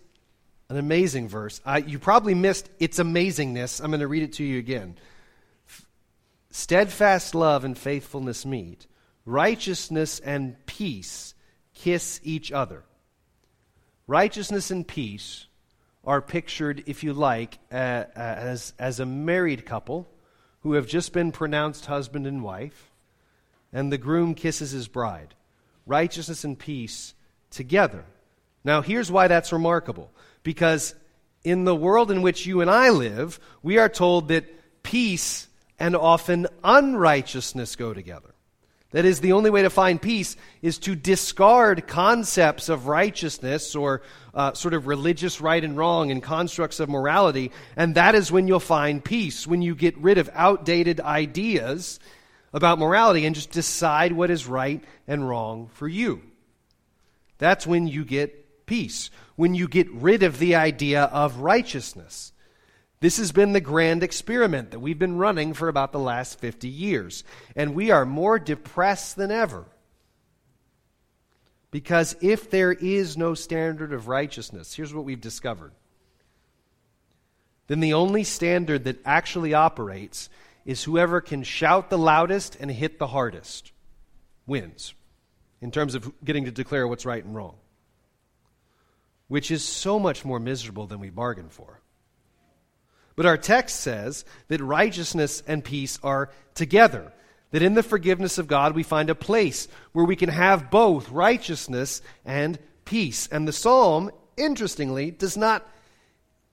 an 0.69 0.77
amazing 0.77 1.29
verse. 1.29 1.61
Uh, 1.65 1.81
you 1.85 1.99
probably 1.99 2.33
missed 2.33 2.69
its 2.79 2.99
amazingness. 2.99 3.81
I'm 3.81 3.91
going 3.91 4.01
to 4.01 4.07
read 4.07 4.23
it 4.23 4.33
to 4.33 4.43
you 4.43 4.59
again. 4.59 4.97
Steadfast 6.49 7.35
love 7.35 7.63
and 7.65 7.77
faithfulness 7.77 8.45
meet, 8.45 8.87
righteousness 9.25 10.19
and 10.19 10.55
peace 10.65 11.33
kiss 11.73 12.19
each 12.23 12.51
other. 12.51 12.83
Righteousness 14.07 14.71
and 14.71 14.87
peace 14.87 15.46
are 16.07 16.21
pictured, 16.21 16.83
if 16.87 17.03
you 17.03 17.13
like, 17.13 17.59
uh, 17.69 18.05
as, 18.15 18.73
as 18.79 18.99
a 18.99 19.05
married 19.05 19.65
couple 19.65 20.07
who 20.61 20.73
have 20.73 20.87
just 20.87 21.11
been 21.11 21.33
pronounced 21.33 21.85
husband 21.85 22.25
and 22.25 22.41
wife, 22.41 22.89
and 23.73 23.91
the 23.91 23.97
groom 23.97 24.33
kisses 24.33 24.71
his 24.71 24.87
bride. 24.87 25.35
Righteousness 25.85 26.45
and 26.45 26.57
peace 26.57 27.13
together. 27.51 28.05
Now, 28.63 28.81
here's 28.81 29.11
why 29.11 29.27
that's 29.27 29.51
remarkable. 29.51 30.09
Because 30.43 30.95
in 31.43 31.65
the 31.65 31.75
world 31.75 32.09
in 32.09 32.21
which 32.21 32.45
you 32.45 32.61
and 32.61 32.69
I 32.69 32.89
live, 32.89 33.39
we 33.61 33.77
are 33.77 33.89
told 33.89 34.29
that 34.29 34.83
peace 34.83 35.47
and 35.77 35.95
often 35.95 36.47
unrighteousness 36.63 37.75
go 37.75 37.93
together. 37.93 38.33
That 38.91 39.03
is, 39.03 39.19
the 39.19 39.33
only 39.33 39.49
way 39.49 39.63
to 39.63 39.69
find 39.69 40.01
peace 40.01 40.37
is 40.61 40.79
to 40.79 40.95
discard 40.95 41.87
concepts 41.87 42.69
of 42.69 42.87
righteousness 42.87 43.75
or 43.75 44.01
uh, 44.33 44.53
sort 44.53 44.73
of 44.73 44.87
religious 44.87 45.41
right 45.41 45.61
and 45.61 45.75
wrong 45.75 46.09
and 46.09 46.23
constructs 46.23 46.79
of 46.79 46.87
morality, 46.87 47.51
and 47.75 47.95
that 47.95 48.15
is 48.15 48.31
when 48.31 48.47
you'll 48.47 48.61
find 48.61 49.03
peace, 49.03 49.45
when 49.45 49.61
you 49.61 49.75
get 49.75 49.97
rid 49.97 50.17
of 50.17 50.29
outdated 50.33 51.01
ideas 51.01 51.99
about 52.53 52.79
morality 52.79 53.25
and 53.25 53.35
just 53.35 53.51
decide 53.51 54.13
what 54.13 54.31
is 54.31 54.47
right 54.47 54.81
and 55.05 55.27
wrong 55.27 55.69
for 55.73 55.87
you. 55.87 56.21
That's 57.39 57.67
when 57.67 57.87
you 57.87 58.05
get 58.05 58.65
peace, 58.65 59.11
when 59.35 59.53
you 59.53 59.67
get 59.67 59.91
rid 59.91 60.23
of 60.23 60.39
the 60.39 60.55
idea 60.55 61.03
of 61.03 61.37
righteousness. 61.37 62.31
This 62.99 63.17
has 63.17 63.31
been 63.31 63.53
the 63.53 63.61
grand 63.61 64.01
experiment 64.01 64.71
that 64.71 64.79
we've 64.79 64.97
been 64.97 65.17
running 65.17 65.53
for 65.53 65.67
about 65.67 65.91
the 65.91 65.99
last 65.99 66.39
50 66.39 66.67
years. 66.67 67.23
And 67.55 67.75
we 67.75 67.91
are 67.91 68.05
more 68.05 68.39
depressed 68.39 69.15
than 69.15 69.29
ever. 69.29 69.65
Because 71.69 72.15
if 72.21 72.49
there 72.49 72.71
is 72.71 73.17
no 73.17 73.35
standard 73.35 73.93
of 73.93 74.07
righteousness, 74.07 74.73
here's 74.73 74.93
what 74.93 75.05
we've 75.05 75.21
discovered. 75.21 75.73
Then 77.67 77.81
the 77.81 77.93
only 77.93 78.23
standard 78.23 78.85
that 78.85 79.05
actually 79.05 79.53
operates 79.53 80.29
is 80.65 80.83
whoever 80.83 81.21
can 81.21 81.43
shout 81.43 81.89
the 81.89 81.97
loudest 81.97 82.57
and 82.59 82.71
hit 82.71 82.97
the 82.97 83.07
hardest 83.07 83.73
wins 84.47 84.93
in 85.61 85.71
terms 85.71 85.93
of 85.93 86.11
getting 86.23 86.45
to 86.45 86.51
declare 86.51 86.87
what's 86.87 87.05
right 87.05 87.23
and 87.23 87.35
wrong, 87.35 87.55
which 89.27 89.51
is 89.51 89.63
so 89.63 89.99
much 89.99 90.25
more 90.25 90.39
miserable 90.39 90.87
than 90.87 90.99
we 90.99 91.09
bargained 91.09 91.51
for. 91.51 91.81
But 93.17 93.25
our 93.25 93.35
text 93.35 93.81
says 93.81 94.23
that 94.47 94.61
righteousness 94.61 95.43
and 95.47 95.63
peace 95.63 95.99
are 96.03 96.29
together. 96.53 97.11
That 97.49 97.63
in 97.63 97.73
the 97.73 97.83
forgiveness 97.83 98.37
of 98.37 98.47
God 98.47 98.75
we 98.75 98.83
find 98.83 99.09
a 99.09 99.15
place 99.15 99.67
where 99.91 100.05
we 100.05 100.15
can 100.15 100.29
have 100.29 100.69
both 100.69 101.09
righteousness 101.09 102.03
and 102.23 102.59
peace. 102.85 103.27
And 103.27 103.47
the 103.47 103.53
psalm, 103.53 104.11
interestingly, 104.37 105.09
does 105.09 105.35
not 105.35 105.67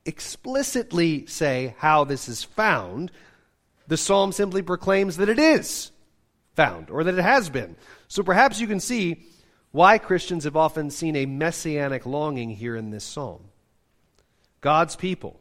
explicitly 0.07 1.27
say 1.27 1.75
how 1.79 2.05
this 2.05 2.31
is 2.31 2.43
found. 2.43 3.13
The 3.87 3.99
psalm 3.99 4.33
simply 4.33 4.63
proclaims 4.63 5.19
that 5.19 5.29
it 5.29 5.39
is 5.39 5.91
found, 6.55 6.89
or 6.89 7.05
that 7.05 7.19
it 7.19 7.23
has 7.23 7.51
been. 7.51 7.77
So 8.09 8.23
perhaps 8.23 8.59
you 8.59 8.67
can 8.67 8.81
see 8.81 9.27
why 9.71 9.99
Christians 9.99 10.45
have 10.45 10.57
often 10.57 10.91
seen 10.91 11.15
a 11.15 11.27
messianic 11.27 12.07
longing 12.07 12.49
here 12.49 12.75
in 12.75 12.89
this 12.89 13.05
psalm. 13.05 13.43
God's 14.63 14.97
people 14.97 15.41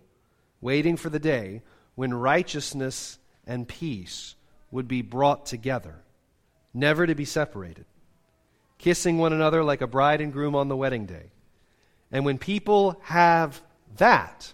waiting 0.64 0.98
for 0.98 1.10
the 1.10 1.20
day 1.20 1.62
when 1.96 2.14
righteousness 2.14 3.20
and 3.46 3.68
peace 3.68 4.36
would 4.72 4.88
be 4.88 5.02
brought 5.02 5.46
together, 5.46 5.96
never 6.74 7.06
to 7.06 7.14
be 7.14 7.26
separated, 7.26 7.86
kissing 8.80 9.18
one 9.18 9.34
another 9.34 9.64
like 9.64 9.82
a 9.82 9.88
bride 9.88 10.22
and 10.22 10.34
groom 10.34 10.56
on 10.56 10.70
the 10.70 10.78
wedding 10.78 11.06
day. 11.06 11.32
And 12.12 12.26
when 12.26 12.38
people 12.38 13.00
have 13.04 13.62
that, 13.98 14.54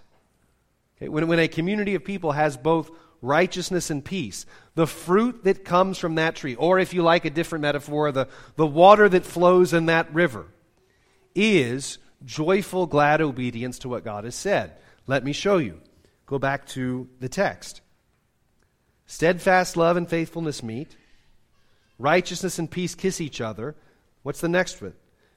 okay, 0.96 1.08
when, 1.08 1.28
when 1.28 1.38
a 1.38 1.48
community 1.48 1.94
of 1.94 2.04
people 2.04 2.32
has 2.32 2.56
both 2.56 2.90
righteousness 3.22 3.90
and 3.90 4.04
peace, 4.04 4.46
the 4.74 4.86
fruit 4.86 5.44
that 5.44 5.64
comes 5.64 5.96
from 5.98 6.16
that 6.16 6.34
tree, 6.34 6.54
or 6.54 6.78
if 6.78 6.92
you 6.92 7.02
like 7.02 7.24
a 7.24 7.30
different 7.30 7.62
metaphor, 7.62 8.12
the, 8.12 8.28
the 8.56 8.66
water 8.66 9.08
that 9.08 9.24
flows 9.24 9.72
in 9.72 9.86
that 9.86 10.12
river, 10.12 10.46
is 11.34 11.98
joyful, 12.24 12.86
glad 12.86 13.20
obedience 13.20 13.78
to 13.78 13.88
what 13.88 14.04
God 14.04 14.24
has 14.24 14.34
said. 14.34 14.72
Let 15.06 15.24
me 15.24 15.32
show 15.32 15.58
you. 15.58 15.80
Go 16.30 16.38
back 16.38 16.64
to 16.68 17.08
the 17.18 17.28
text. 17.28 17.80
Steadfast 19.04 19.76
love 19.76 19.96
and 19.96 20.08
faithfulness 20.08 20.62
meet. 20.62 20.96
Righteousness 21.98 22.56
and 22.60 22.70
peace 22.70 22.94
kiss 22.94 23.20
each 23.20 23.40
other. 23.40 23.74
What's 24.22 24.40
the 24.40 24.48
next 24.48 24.80
one? 24.80 24.92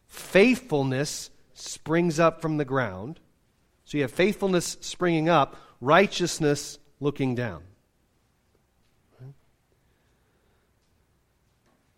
Faithfulness 0.05 1.31
springs 1.55 2.19
up 2.19 2.43
from 2.43 2.57
the 2.57 2.63
ground. 2.63 3.19
So 3.85 3.97
you 3.97 4.03
have 4.03 4.11
faithfulness 4.11 4.77
springing 4.81 5.29
up, 5.29 5.55
righteousness 5.81 6.77
looking 6.99 7.33
down. 7.33 7.63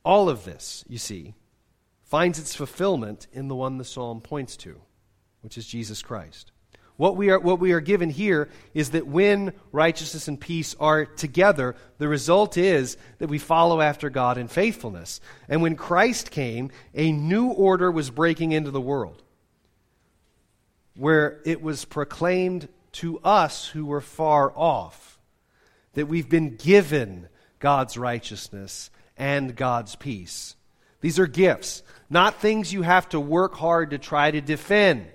All 0.05 0.29
of 0.29 0.45
this, 0.45 0.85
you 0.87 0.99
see, 0.99 1.33
finds 2.05 2.39
its 2.39 2.55
fulfillment 2.55 3.27
in 3.33 3.49
the 3.49 3.55
one 3.55 3.77
the 3.77 3.83
psalm 3.83 4.21
points 4.21 4.55
to, 4.55 4.79
which 5.41 5.57
is 5.57 5.67
Jesus 5.67 6.01
Christ. 6.01 6.53
What 6.97 7.17
we, 7.17 7.29
are, 7.29 7.39
what 7.39 7.59
we 7.59 7.73
are 7.73 7.81
given 7.81 8.09
here 8.09 8.49
is 8.73 8.91
that 8.91 9.05
when 9.05 9.53
righteousness 9.73 10.29
and 10.29 10.39
peace 10.39 10.75
are 10.79 11.05
together, 11.05 11.75
the 11.97 12.07
result 12.07 12.57
is 12.57 12.95
that 13.19 13.27
we 13.27 13.37
follow 13.37 13.81
after 13.81 14.09
God 14.09 14.37
in 14.37 14.47
faithfulness. 14.47 15.19
And 15.49 15.61
when 15.61 15.75
Christ 15.75 16.31
came, 16.31 16.71
a 16.93 17.11
new 17.11 17.47
order 17.47 17.91
was 17.91 18.09
breaking 18.09 18.53
into 18.53 18.71
the 18.71 18.79
world 18.79 19.21
where 20.97 21.41
it 21.45 21.61
was 21.61 21.85
proclaimed 21.85 22.69
to 22.93 23.19
us 23.19 23.67
who 23.67 23.85
were 23.85 24.01
far 24.01 24.51
off 24.55 25.19
that 25.93 26.07
we've 26.07 26.29
been 26.29 26.55
given 26.55 27.27
God's 27.59 27.97
righteousness 27.97 28.89
and 29.17 29.55
God's 29.55 29.95
peace. 29.95 30.55
These 31.01 31.19
are 31.19 31.27
gifts, 31.27 31.83
not 32.09 32.39
things 32.41 32.73
you 32.73 32.81
have 32.81 33.09
to 33.09 33.19
work 33.19 33.55
hard 33.55 33.91
to 33.91 33.97
try 33.97 34.31
to 34.31 34.41
defend. 34.41 35.07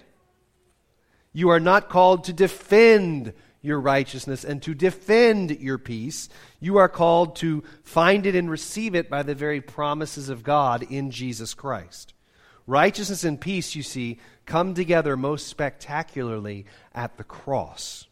You 1.32 1.50
are 1.50 1.60
not 1.60 1.88
called 1.88 2.24
to 2.24 2.32
defend 2.32 3.32
your 3.62 3.80
righteousness 3.80 4.44
and 4.44 4.62
to 4.62 4.74
defend 4.74 5.50
your 5.60 5.78
peace. 5.78 6.28
You 6.60 6.78
are 6.78 6.88
called 6.88 7.36
to 7.36 7.62
find 7.82 8.26
it 8.26 8.34
and 8.34 8.50
receive 8.50 8.94
it 8.94 9.10
by 9.10 9.22
the 9.22 9.34
very 9.34 9.60
promises 9.60 10.28
of 10.28 10.42
God 10.42 10.82
in 10.82 11.10
Jesus 11.10 11.54
Christ. 11.54 12.14
Righteousness 12.66 13.24
and 13.24 13.40
peace, 13.40 13.74
you 13.74 13.82
see, 13.82 14.18
come 14.46 14.74
together 14.74 15.16
most 15.16 15.48
spectacularly 15.48 16.66
at 16.94 17.16
the 17.16 17.24
cross. 17.24 18.06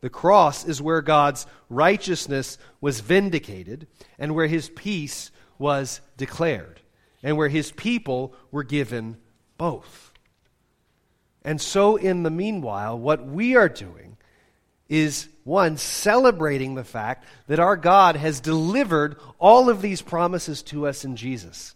The 0.00 0.10
cross 0.10 0.64
is 0.64 0.80
where 0.80 1.02
God's 1.02 1.46
righteousness 1.68 2.58
was 2.80 3.00
vindicated 3.00 3.86
and 4.18 4.34
where 4.34 4.46
his 4.46 4.70
peace 4.70 5.30
was 5.58 6.00
declared, 6.16 6.80
and 7.22 7.36
where 7.36 7.50
his 7.50 7.70
people 7.72 8.34
were 8.50 8.64
given 8.64 9.18
both. 9.58 10.09
And 11.44 11.60
so, 11.60 11.96
in 11.96 12.22
the 12.22 12.30
meanwhile, 12.30 12.98
what 12.98 13.24
we 13.24 13.56
are 13.56 13.68
doing 13.68 14.16
is 14.88 15.28
one, 15.44 15.76
celebrating 15.76 16.74
the 16.74 16.84
fact 16.84 17.24
that 17.46 17.60
our 17.60 17.76
God 17.76 18.16
has 18.16 18.40
delivered 18.40 19.16
all 19.38 19.70
of 19.70 19.80
these 19.80 20.02
promises 20.02 20.62
to 20.64 20.86
us 20.86 21.04
in 21.04 21.16
Jesus. 21.16 21.74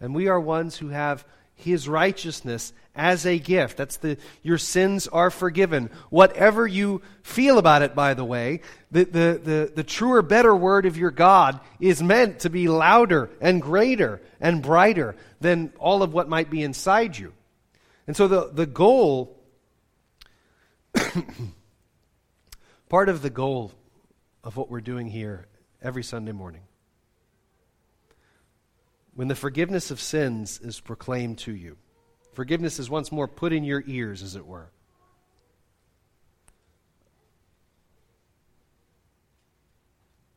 And 0.00 0.14
we 0.14 0.28
are 0.28 0.40
ones 0.40 0.76
who 0.76 0.88
have 0.88 1.24
his 1.54 1.86
righteousness 1.86 2.72
as 2.94 3.26
a 3.26 3.38
gift. 3.38 3.76
That's 3.76 3.98
the 3.98 4.16
your 4.42 4.58
sins 4.58 5.06
are 5.06 5.30
forgiven. 5.30 5.90
Whatever 6.08 6.66
you 6.66 7.02
feel 7.22 7.58
about 7.58 7.82
it, 7.82 7.94
by 7.94 8.14
the 8.14 8.24
way, 8.24 8.62
the, 8.90 9.04
the, 9.04 9.40
the, 9.42 9.72
the 9.76 9.84
truer, 9.84 10.22
better 10.22 10.56
word 10.56 10.86
of 10.86 10.96
your 10.96 11.10
God 11.10 11.60
is 11.78 12.02
meant 12.02 12.40
to 12.40 12.50
be 12.50 12.68
louder 12.68 13.30
and 13.40 13.62
greater 13.62 14.20
and 14.40 14.62
brighter 14.62 15.14
than 15.40 15.72
all 15.78 16.02
of 16.02 16.12
what 16.12 16.28
might 16.28 16.50
be 16.50 16.62
inside 16.62 17.16
you. 17.16 17.32
And 18.06 18.16
so 18.16 18.28
the, 18.28 18.50
the 18.52 18.66
goal, 18.66 19.38
part 22.88 23.08
of 23.08 23.22
the 23.22 23.30
goal 23.30 23.72
of 24.42 24.56
what 24.56 24.70
we're 24.70 24.80
doing 24.80 25.08
here 25.08 25.46
every 25.82 26.02
Sunday 26.02 26.32
morning 26.32 26.62
when 29.14 29.28
the 29.28 29.34
forgiveness 29.34 29.90
of 29.90 30.00
sins 30.00 30.58
is 30.62 30.80
proclaimed 30.80 31.36
to 31.36 31.52
you. 31.52 31.76
Forgiveness 32.32 32.78
is 32.78 32.88
once 32.88 33.10
more 33.12 33.28
put 33.28 33.52
in 33.52 33.64
your 33.64 33.82
ears, 33.86 34.22
as 34.22 34.36
it 34.36 34.46
were. 34.46 34.70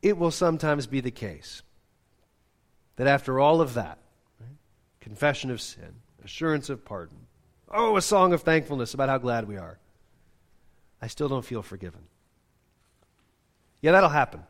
It 0.02 0.18
will 0.18 0.32
sometimes 0.32 0.86
be 0.86 1.00
the 1.00 1.12
case 1.12 1.62
that 2.98 3.08
after 3.08 3.40
all 3.40 3.62
of 3.62 3.76
that, 3.76 4.00
confession 5.00 5.50
of 5.50 5.62
sin, 5.62 6.02
assurance 6.24 6.70
of 6.70 6.84
pardon, 6.84 7.23
oh, 7.74 7.98
a 7.98 8.02
song 8.02 8.34
of 8.34 8.44
thankfulness 8.44 8.94
about 8.94 9.10
how 9.10 9.18
glad 9.18 9.48
we 9.48 9.58
are, 9.58 9.78
I 11.02 11.08
still 11.08 11.28
don't 11.28 11.46
feel 11.46 11.62
forgiven. 11.62 12.02
Yeah, 13.82 13.92
that'll 13.92 14.10
happen. 14.10 14.44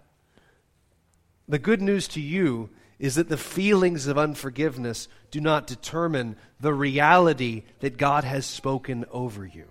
The 1.48 1.60
good 1.60 1.82
news 1.82 2.08
to 2.10 2.22
you 2.22 2.70
is 3.00 3.16
that 3.16 3.30
the 3.30 3.38
feelings 3.38 4.08
of 4.08 4.18
unforgiveness 4.18 5.08
do 5.32 5.42
not 5.42 5.68
determine 5.68 6.36
the 6.60 6.74
reality 6.74 7.64
that 7.80 7.98
God 7.98 8.24
has 8.24 8.46
spoken 8.46 9.06
over 9.12 9.46
you. 9.46 9.66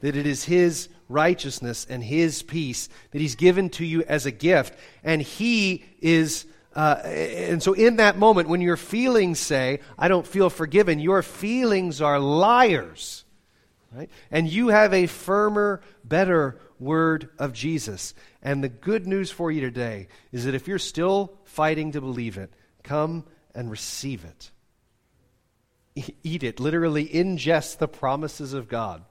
That 0.00 0.16
it 0.16 0.26
is 0.26 0.44
His 0.44 0.88
righteousness 1.08 1.86
and 1.88 2.02
His 2.02 2.42
peace 2.42 2.88
that 3.10 3.20
He's 3.20 3.34
given 3.34 3.68
to 3.70 3.84
you 3.84 4.02
as 4.04 4.24
a 4.24 4.30
gift. 4.30 4.74
And 5.04 5.20
He 5.20 5.84
is, 6.00 6.46
uh, 6.74 7.00
and 7.04 7.62
so 7.62 7.72
in 7.72 7.96
that 7.96 8.18
moment, 8.18 8.48
when 8.48 8.60
your 8.60 8.76
feelings 8.76 9.38
say, 9.38 9.80
I 9.98 10.08
don't 10.08 10.26
feel 10.26 10.50
forgiven, 10.50 10.98
your 10.98 11.22
feelings 11.22 12.00
are 12.00 12.18
liars. 12.18 13.24
Right? 13.94 14.10
And 14.30 14.48
you 14.48 14.68
have 14.68 14.94
a 14.94 15.06
firmer, 15.06 15.82
better 16.02 16.58
word 16.78 17.28
of 17.38 17.52
Jesus. 17.52 18.14
And 18.42 18.64
the 18.64 18.68
good 18.70 19.06
news 19.06 19.30
for 19.30 19.50
you 19.50 19.60
today 19.60 20.08
is 20.32 20.46
that 20.46 20.54
if 20.54 20.66
you're 20.66 20.78
still 20.78 21.34
fighting 21.44 21.92
to 21.92 22.00
believe 22.00 22.38
it, 22.38 22.52
Come 22.82 23.24
and 23.54 23.70
receive 23.70 24.24
it. 24.24 24.50
Eat 26.22 26.42
it, 26.42 26.58
literally 26.58 27.06
ingest 27.06 27.78
the 27.78 27.88
promises 27.88 28.54
of 28.54 28.68
God 28.68 29.04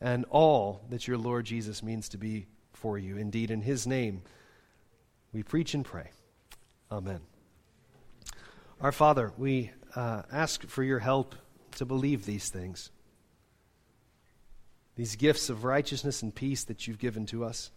and 0.00 0.24
all 0.30 0.82
that 0.90 1.08
your 1.08 1.18
Lord 1.18 1.46
Jesus 1.46 1.82
means 1.82 2.08
to 2.10 2.18
be 2.18 2.46
for 2.72 2.98
you. 2.98 3.16
Indeed, 3.16 3.50
in 3.50 3.62
his 3.62 3.86
name, 3.86 4.22
we 5.32 5.42
preach 5.42 5.74
and 5.74 5.84
pray. 5.84 6.10
Amen. 6.90 7.20
Our 8.80 8.92
Father, 8.92 9.32
we 9.36 9.70
uh, 9.94 10.22
ask 10.30 10.66
for 10.66 10.82
your 10.82 10.98
help 11.00 11.34
to 11.76 11.84
believe 11.84 12.26
these 12.26 12.48
things, 12.48 12.90
these 14.96 15.16
gifts 15.16 15.50
of 15.50 15.64
righteousness 15.64 16.22
and 16.22 16.34
peace 16.34 16.64
that 16.64 16.86
you've 16.86 16.98
given 16.98 17.26
to 17.26 17.44
us. 17.44 17.70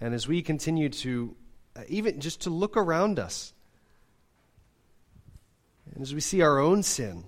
And 0.00 0.14
as 0.14 0.26
we 0.26 0.42
continue 0.42 0.88
to 0.88 1.36
uh, 1.76 1.82
even 1.88 2.20
just 2.20 2.42
to 2.42 2.50
look 2.50 2.76
around 2.76 3.18
us. 3.18 3.52
And 5.92 6.02
as 6.02 6.14
we 6.14 6.20
see 6.20 6.40
our 6.40 6.58
own 6.58 6.82
sin, 6.82 7.24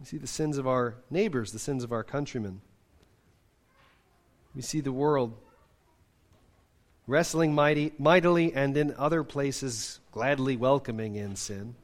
we 0.00 0.06
see 0.06 0.16
the 0.16 0.26
sins 0.26 0.58
of 0.58 0.66
our 0.66 0.96
neighbors, 1.10 1.52
the 1.52 1.58
sins 1.58 1.84
of 1.84 1.92
our 1.92 2.02
countrymen. 2.02 2.60
We 4.54 4.62
see 4.62 4.80
the 4.80 4.92
world 4.92 5.36
wrestling 7.06 7.54
mighty, 7.54 7.92
mightily 7.98 8.52
and 8.54 8.76
in 8.76 8.94
other 8.96 9.22
places 9.22 10.00
gladly 10.10 10.56
welcoming 10.56 11.16
in 11.16 11.36
sin. 11.36 11.74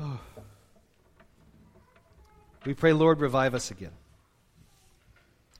Oh. 0.00 0.20
We 2.64 2.74
pray, 2.74 2.92
Lord, 2.92 3.18
revive 3.18 3.56
us 3.56 3.72
again. 3.72 3.90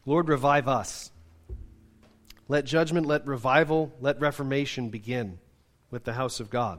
Lord, 0.07 0.29
revive 0.29 0.69
us. 0.69 1.11
Let 2.47 2.65
judgment, 2.65 3.07
let 3.07 3.27
revival, 3.27 3.93
let 4.01 4.21
reformation 4.21 4.89
begin 4.89 5.41
with 5.91 6.05
the 6.05 6.13
house 6.13 6.39
of 6.39 6.49
God. 6.49 6.79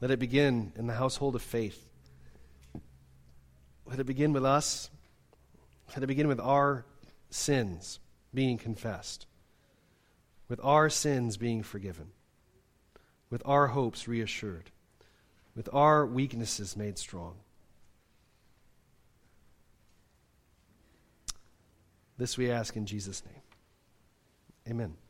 Let 0.00 0.10
it 0.10 0.18
begin 0.18 0.72
in 0.74 0.88
the 0.88 0.94
household 0.94 1.36
of 1.36 1.42
faith. 1.42 1.88
Let 3.86 4.00
it 4.00 4.06
begin 4.06 4.32
with 4.32 4.44
us. 4.44 4.90
Let 5.90 6.02
it 6.02 6.08
begin 6.08 6.26
with 6.26 6.40
our 6.40 6.84
sins 7.30 8.00
being 8.34 8.58
confessed, 8.58 9.26
with 10.48 10.60
our 10.62 10.88
sins 10.88 11.36
being 11.36 11.62
forgiven. 11.62 12.08
with 13.32 13.42
our 13.46 13.68
hopes 13.68 14.06
reassured, 14.06 14.70
with 15.56 15.66
our 15.72 16.04
weaknesses 16.04 16.76
made 16.76 16.98
strong. 16.98 17.34
This 22.18 22.36
we 22.36 22.50
ask 22.50 22.76
in 22.76 22.84
Jesus' 22.84 23.22
name. 23.24 23.40
Amen. 24.68 24.96